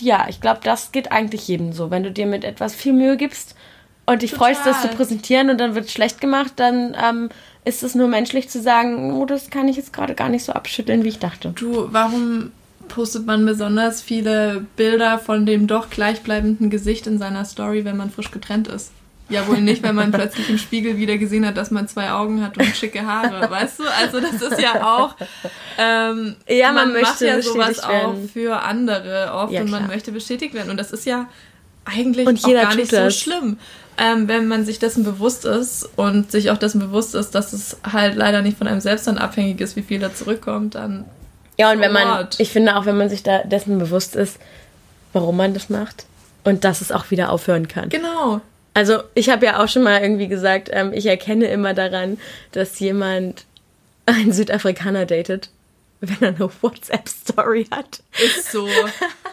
[0.00, 1.90] ja, ich glaube, das geht eigentlich jedem so.
[1.90, 3.54] Wenn du dir mit etwas viel Mühe gibst
[4.06, 4.54] und dich Total.
[4.54, 7.28] freust, das zu präsentieren und dann wird schlecht gemacht, dann ähm,
[7.64, 10.52] ist es nur menschlich zu sagen, oh, das kann ich jetzt gerade gar nicht so
[10.52, 11.52] abschütteln, wie ich dachte.
[11.54, 12.52] Du, warum
[12.88, 18.10] postet man besonders viele Bilder von dem doch gleichbleibenden Gesicht in seiner Story, wenn man
[18.10, 18.92] frisch getrennt ist?
[19.28, 22.44] Ja, wohl nicht, wenn man plötzlich im Spiegel wieder gesehen hat, dass man zwei Augen
[22.44, 23.84] hat und schicke Haare, weißt du?
[24.00, 25.16] Also das ist ja auch,
[25.78, 30.12] ähm, Ja, man macht möchte ja sowas auch für andere oft Ja, und man möchte
[30.12, 31.26] bestätigt werden und das ist ja
[31.84, 33.16] eigentlich Und auch jeder gar nicht so das.
[33.16, 33.58] schlimm,
[33.98, 37.78] ähm, wenn man sich dessen bewusst ist und sich auch dessen bewusst ist, dass es
[37.90, 41.04] halt leider nicht von einem selbst dann abhängig ist, wie viel da zurückkommt, dann
[41.58, 42.36] Ja, und wenn man, what?
[42.38, 44.38] ich finde auch, wenn man sich da dessen bewusst ist,
[45.12, 46.06] warum man das macht
[46.44, 47.88] und dass es auch wieder aufhören kann.
[47.88, 48.40] genau.
[48.76, 52.18] Also ich habe ja auch schon mal irgendwie gesagt, ähm, ich erkenne immer daran,
[52.52, 53.46] dass jemand
[54.04, 55.48] einen Südafrikaner datet,
[56.02, 58.02] wenn er eine WhatsApp-Story hat.
[58.22, 58.68] Ist so.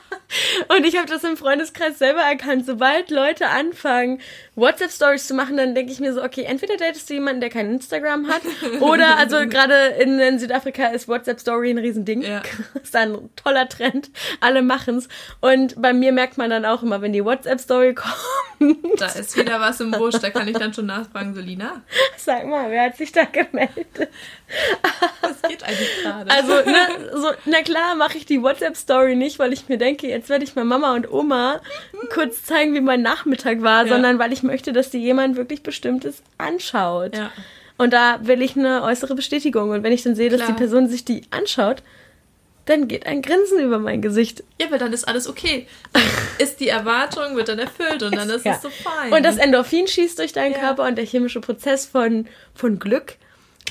[0.69, 2.65] Und ich habe das im Freundeskreis selber erkannt.
[2.65, 4.19] Sobald Leute anfangen,
[4.55, 7.71] WhatsApp-Stories zu machen, dann denke ich mir so, okay, entweder datest du jemanden, der kein
[7.71, 8.41] Instagram hat,
[8.81, 12.21] oder, also gerade in, in Südafrika ist WhatsApp-Story ein Riesending.
[12.21, 12.41] Ja.
[12.83, 14.11] ist ein toller Trend.
[14.39, 15.07] Alle machen's.
[15.41, 17.93] Und bei mir merkt man dann auch immer, wenn die WhatsApp-Story
[18.59, 20.15] kommt, Da ist wieder was im Busch.
[20.19, 21.81] Da kann ich dann schon nachfragen, Solina,
[22.17, 24.09] sag mal, wer hat sich da gemeldet?
[25.21, 26.29] was geht eigentlich gerade?
[26.29, 30.29] Also, ne, so, na klar mache ich die WhatsApp-Story nicht, weil ich mir denke, jetzt
[30.29, 31.61] werde ich mal Mama und Oma
[32.13, 33.93] kurz zeigen, wie mein Nachmittag war, Ja.
[33.93, 37.15] sondern weil ich möchte, dass die jemand wirklich Bestimmtes anschaut.
[37.15, 37.31] ja.
[37.75, 39.71] Und da will ich eine äußere Bestätigung.
[39.71, 40.51] Und wenn ich dann sehe, dass Klar.
[40.53, 41.81] die Person sich die anschaut,
[42.65, 44.43] dann geht ein Grinsen über mein Gesicht.
[44.61, 45.67] ja, aber dann ist alles okay.
[45.91, 46.03] Dann
[46.37, 48.53] ist die Erwartung, wird dann erfüllt und dann ist Ja.
[48.53, 49.11] es so fein.
[49.11, 50.59] Und das Endorphin schießt durch deinen Ja.
[50.59, 53.15] Körper und der chemische Prozess von, von Glück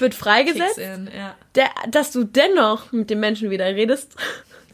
[0.01, 1.37] wird freigesetzt, in, ja.
[1.55, 4.17] der, dass du dennoch mit dem Menschen wieder redest,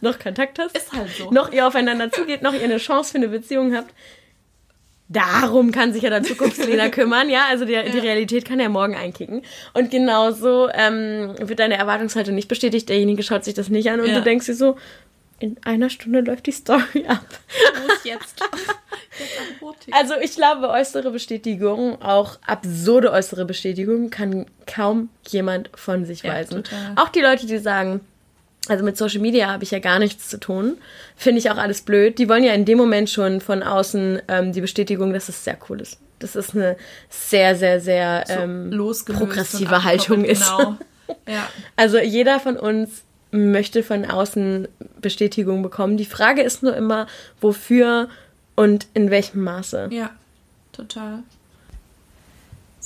[0.03, 0.77] noch Kontakt hast.
[0.77, 1.31] Ist halt so.
[1.31, 3.93] noch ihr aufeinander zugeht, noch ihr eine Chance für eine Beziehung habt.
[5.11, 7.47] Darum kann sich ja der Zukunftslena kümmern, ja.
[7.49, 8.03] Also die, die Ja.
[8.03, 9.43] Realität kann ja morgen einkicken.
[9.73, 12.89] Und genauso ähm, wird deine Erwartungshaltung nicht bestätigt.
[12.91, 14.17] Derjenige schaut sich das nicht an und Ja.
[14.17, 14.77] du denkst dir so,
[15.41, 17.25] in einer Stunde läuft die Story ab.
[17.89, 18.41] Ist jetzt?
[18.41, 18.75] jetzt
[19.63, 19.95] Rotig.
[19.95, 26.35] Also ich glaube, äußere Bestätigung, auch absurde äußere Bestätigung, kann kaum jemand von sich Ja,
[26.35, 26.65] weisen.
[26.65, 26.93] total.
[26.97, 28.01] Auch die Leute, die sagen,
[28.69, 30.77] also mit Social Media habe ich ja gar nichts zu tun,
[31.17, 32.19] finde ich auch alles blöd.
[32.19, 35.59] Die wollen ja in dem Moment schon von außen ähm, die Bestätigung, dass es sehr
[35.69, 35.99] cool ist.
[36.19, 36.77] Das ist eine
[37.09, 38.71] sehr, sehr, sehr ähm,
[39.07, 40.57] progressive Haltung abgekoppelt, ist.
[40.57, 40.77] Genau.
[41.27, 41.49] Ja.
[41.75, 44.69] Also jeder von uns möchte von außen
[45.01, 45.97] Bestätigung bekommen.
[45.97, 47.07] Die Frage ist nur immer,
[47.41, 48.11] wofür
[48.57, 49.89] und in welchem Maße.
[49.91, 50.11] ja,
[50.73, 51.23] total.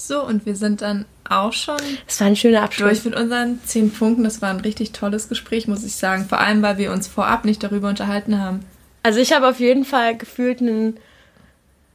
[0.05, 1.79] So, und wir sind dann auch schon
[2.09, 2.89] Es war ein schöner Abschluss.
[2.89, 4.25] durch mit unseren zehn Punkten.
[4.25, 6.27] Das war ein richtig tolles Gespräch, muss ich sagen.
[6.29, 8.65] Vor allem, weil wir uns vorab nicht darüber unterhalten haben.
[9.05, 10.97] Also ich habe auf jeden Fall gefühlt einen,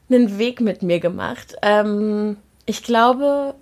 [0.10, 1.56] einen Weg mit mir gemacht.
[1.62, 3.56] Ähm, ich glaube,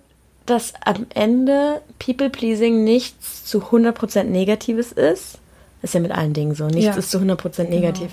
[0.46, 5.38] dass am Ende People-Pleasing nichts zu 100% Negatives ist.
[5.86, 6.64] Ist ja mit allen Dingen so.
[6.66, 6.90] Nichts Ja.
[6.90, 6.98] Genau.
[6.98, 8.10] ist zu 100% negativ.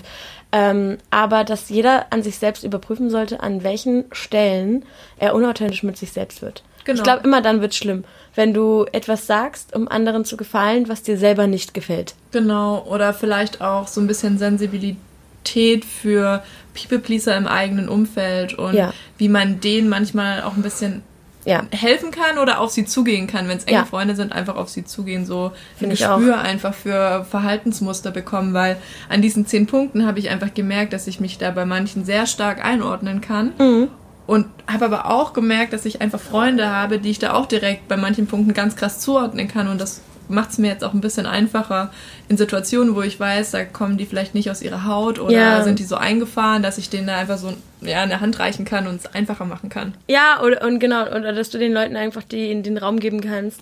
[0.52, 4.84] Ähm, aber dass jeder an sich selbst überprüfen sollte, an welchen Stellen
[5.18, 6.62] er unauthentisch mit sich selbst wird.
[6.84, 6.98] Genau.
[6.98, 8.04] Ich glaube, immer dann wird schlimm,
[8.36, 12.14] wenn du etwas sagst, um anderen zu gefallen, was dir selber nicht gefällt.
[12.30, 16.44] Genau, oder vielleicht auch so ein bisschen Sensibilität für
[16.74, 18.92] People-Pleaser im eigenen Umfeld und Ja.
[19.18, 21.02] wie man denen manchmal auch ein bisschen
[21.44, 21.62] Ja.
[21.70, 23.48] helfen kann oder auf sie zugehen kann.
[23.48, 23.84] Wenn es enge Ja.
[23.84, 28.54] Freunde sind, einfach auf sie zugehen, so ein Find ich Gespür einfach für Verhaltensmuster bekommen,
[28.54, 28.76] weil
[29.08, 32.26] an diesen zehn Punkten habe ich einfach gemerkt, dass ich mich da bei manchen sehr
[32.26, 33.52] stark einordnen kann.
[33.58, 33.88] Mhm.
[34.26, 37.88] Und habe aber auch gemerkt, dass ich einfach Freunde habe, die ich da auch direkt
[37.88, 39.68] bei manchen Punkten ganz krass zuordnen kann.
[39.68, 41.92] Und das macht es mir jetzt auch ein bisschen einfacher
[42.28, 45.62] in Situationen, wo ich weiß, da kommen die vielleicht nicht aus ihrer Haut oder Ja.
[45.62, 48.86] sind die so eingefahren, dass ich denen da einfach so ja, eine Hand reichen kann
[48.86, 49.94] und es einfacher machen kann.
[50.08, 53.60] Ja, oder, und genau, oder dass du den Leuten einfach die, den Raum geben kannst,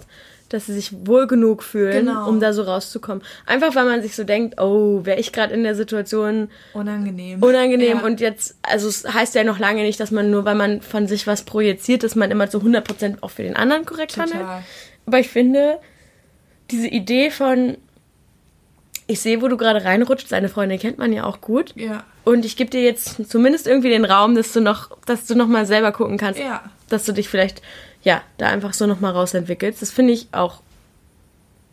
[0.49, 2.29] dass sie sich wohl genug fühlen, Genau.
[2.29, 3.23] um da so rauszukommen.
[3.47, 7.43] Einfach weil man sich so denkt, oh, wäre ich gerade in der Situation Unangenehm.
[7.43, 8.05] unangenehm Ja.
[8.05, 11.07] und jetzt, also es heißt ja noch lange nicht, dass man nur, weil man von
[11.09, 14.41] sich was projiziert, dass man immer zu 100% auch für den anderen korrekt handelt.
[14.43, 14.63] Total.
[15.07, 15.79] Aber ich finde,
[16.73, 17.77] diese Idee von,
[19.07, 21.73] ich sehe, wo du gerade reinrutscht, seine Freundin kennt man ja auch gut.
[21.77, 22.05] Ja.
[22.25, 25.49] Und ich gebe dir jetzt zumindest irgendwie den Raum, dass du noch, dass du noch
[25.49, 26.63] mal selber gucken kannst, Ja.
[26.89, 27.63] dass du dich vielleicht,
[28.03, 29.83] ja, da einfach so noch mal rausentwickelst.
[29.83, 30.61] Das finde ich auch,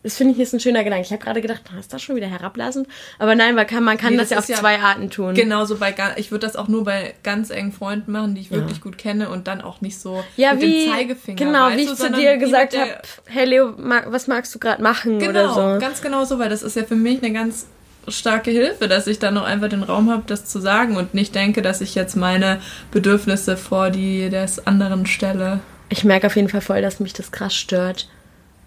[0.02, 1.04] das finde ich ist ein schöner Gedanke.
[1.04, 2.88] Ich habe gerade gedacht, ist das schon wieder herablassend?
[3.18, 5.34] Aber nein, weil kann, man kann Nee, das, das ja auf ja zwei Arten tun.
[5.34, 8.50] Genauso bei, ga- ich würde das auch nur bei ganz engen Freunden machen, die ich
[8.50, 11.36] wirklich gut kenne und dann auch nicht so Ja, mit wie, dem Zeigefinger.
[11.36, 14.82] genau, weißt wie ich zu dir gesagt habe, hey Leo, ma- was magst du gerade
[14.82, 15.80] machen Genau, oder so.
[15.80, 17.66] ganz genau so, weil das ist ja für mich eine ganz
[18.08, 21.34] starke Hilfe, dass ich dann noch einfach den Raum habe, das zu sagen und nicht
[21.34, 25.60] denke, dass ich jetzt meine Bedürfnisse vor die des anderen stelle.
[25.90, 28.08] Ich merke auf jeden Fall voll, dass mich das krass stört,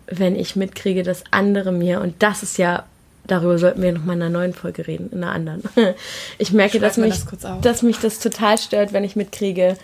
[0.08, 2.86] wenn ich mitkriege, dass andere mir, und das ist ja,
[3.26, 5.64] darüber sollten wir noch mal in einer neuen Folge reden, in einer anderen.
[6.38, 9.78] Ich merke, dass mich, das dass mich das total stört, wenn ich mitkriege,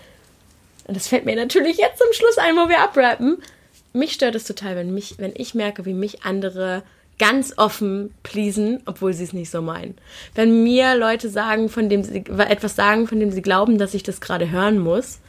[0.86, 3.38] und das fällt mir natürlich jetzt zum Schluss ein, wo wir abrappen,
[3.94, 6.84] mich stört es total, wenn, mich, wenn ich merke, wie mich andere
[7.18, 9.96] ganz offen pleasen, obwohl sie es nicht so meinen.
[10.36, 14.04] Wenn mir Leute sagen, von dem sie etwas sagen, von dem sie glauben, dass ich
[14.04, 15.20] das gerade hören muss,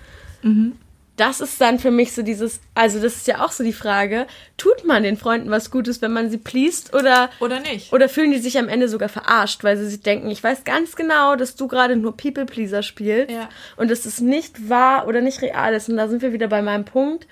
[1.21, 4.27] das ist dann für mich so dieses, also das ist ja auch so die Frage,
[4.57, 7.93] tut man den Freunden was Gutes, wenn man sie pleast oder Oder nicht?
[7.93, 10.97] oder fühlen die sich am Ende sogar verarscht, weil sie sich denken, ich weiß ganz
[10.97, 13.49] genau, dass du gerade nur People Pleaser spielst Ja.
[13.77, 16.63] und dass es nicht wahr oder nicht real ist und da sind wir wieder bei
[16.63, 17.27] meinem Punkt,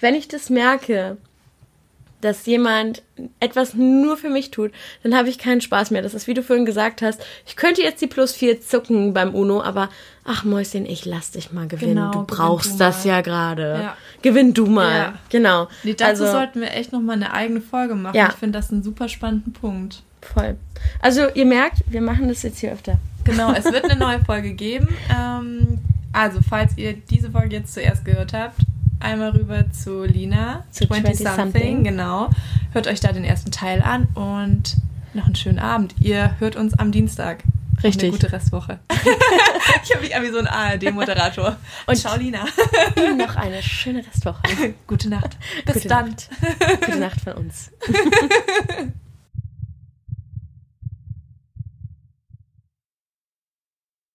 [0.00, 1.16] wenn ich das merke,
[2.20, 3.02] dass jemand
[3.40, 6.02] etwas nur für mich tut, dann habe ich keinen Spaß mehr.
[6.02, 9.34] Das ist, wie du vorhin gesagt hast, ich könnte jetzt die plus vier zucken beim
[9.34, 9.88] Uno, aber
[10.24, 11.96] ach Mäuschen, ich lass dich mal gewinnen.
[11.96, 13.80] Genau, du brauchst du das ja gerade.
[13.82, 13.96] Ja.
[14.22, 14.96] Gewinn du mal.
[14.96, 15.14] Ja.
[15.30, 15.68] Genau.
[15.82, 18.16] Nee, dazu also, sollten wir echt nochmal eine eigene Folge machen.
[18.16, 18.28] Ja.
[18.28, 20.02] Ich finde das einen super spannenden Punkt.
[20.20, 20.56] voll.
[21.00, 22.98] Also ihr merkt, wir machen das jetzt hier öfter.
[23.24, 24.88] Genau, es wird eine neue Folge geben.
[25.14, 25.78] Ähm,
[26.12, 28.56] also, falls ihr diese Folge jetzt zuerst gehört habt,
[29.00, 31.84] einmal rüber zu Lina, Zu 20 20 Something, Something.
[31.84, 32.30] genau.
[32.72, 34.76] Hört euch da den ersten Teil an und
[35.14, 35.94] noch einen schönen Abend.
[36.00, 37.42] Ihr hört uns am Dienstag.
[37.82, 38.04] Richtig.
[38.04, 38.78] Eine gute Restwoche.
[39.84, 41.56] ich habe mich an wie so ein ARD-Moderator.
[41.86, 42.46] Und- Ciao, Lina.
[42.96, 44.40] Ihnen noch eine schöne Restwoche.
[44.86, 45.36] Gute Nacht.
[45.66, 46.08] Bis Gute dann.
[46.08, 46.30] Nacht.
[46.86, 47.70] Gute Nacht von uns.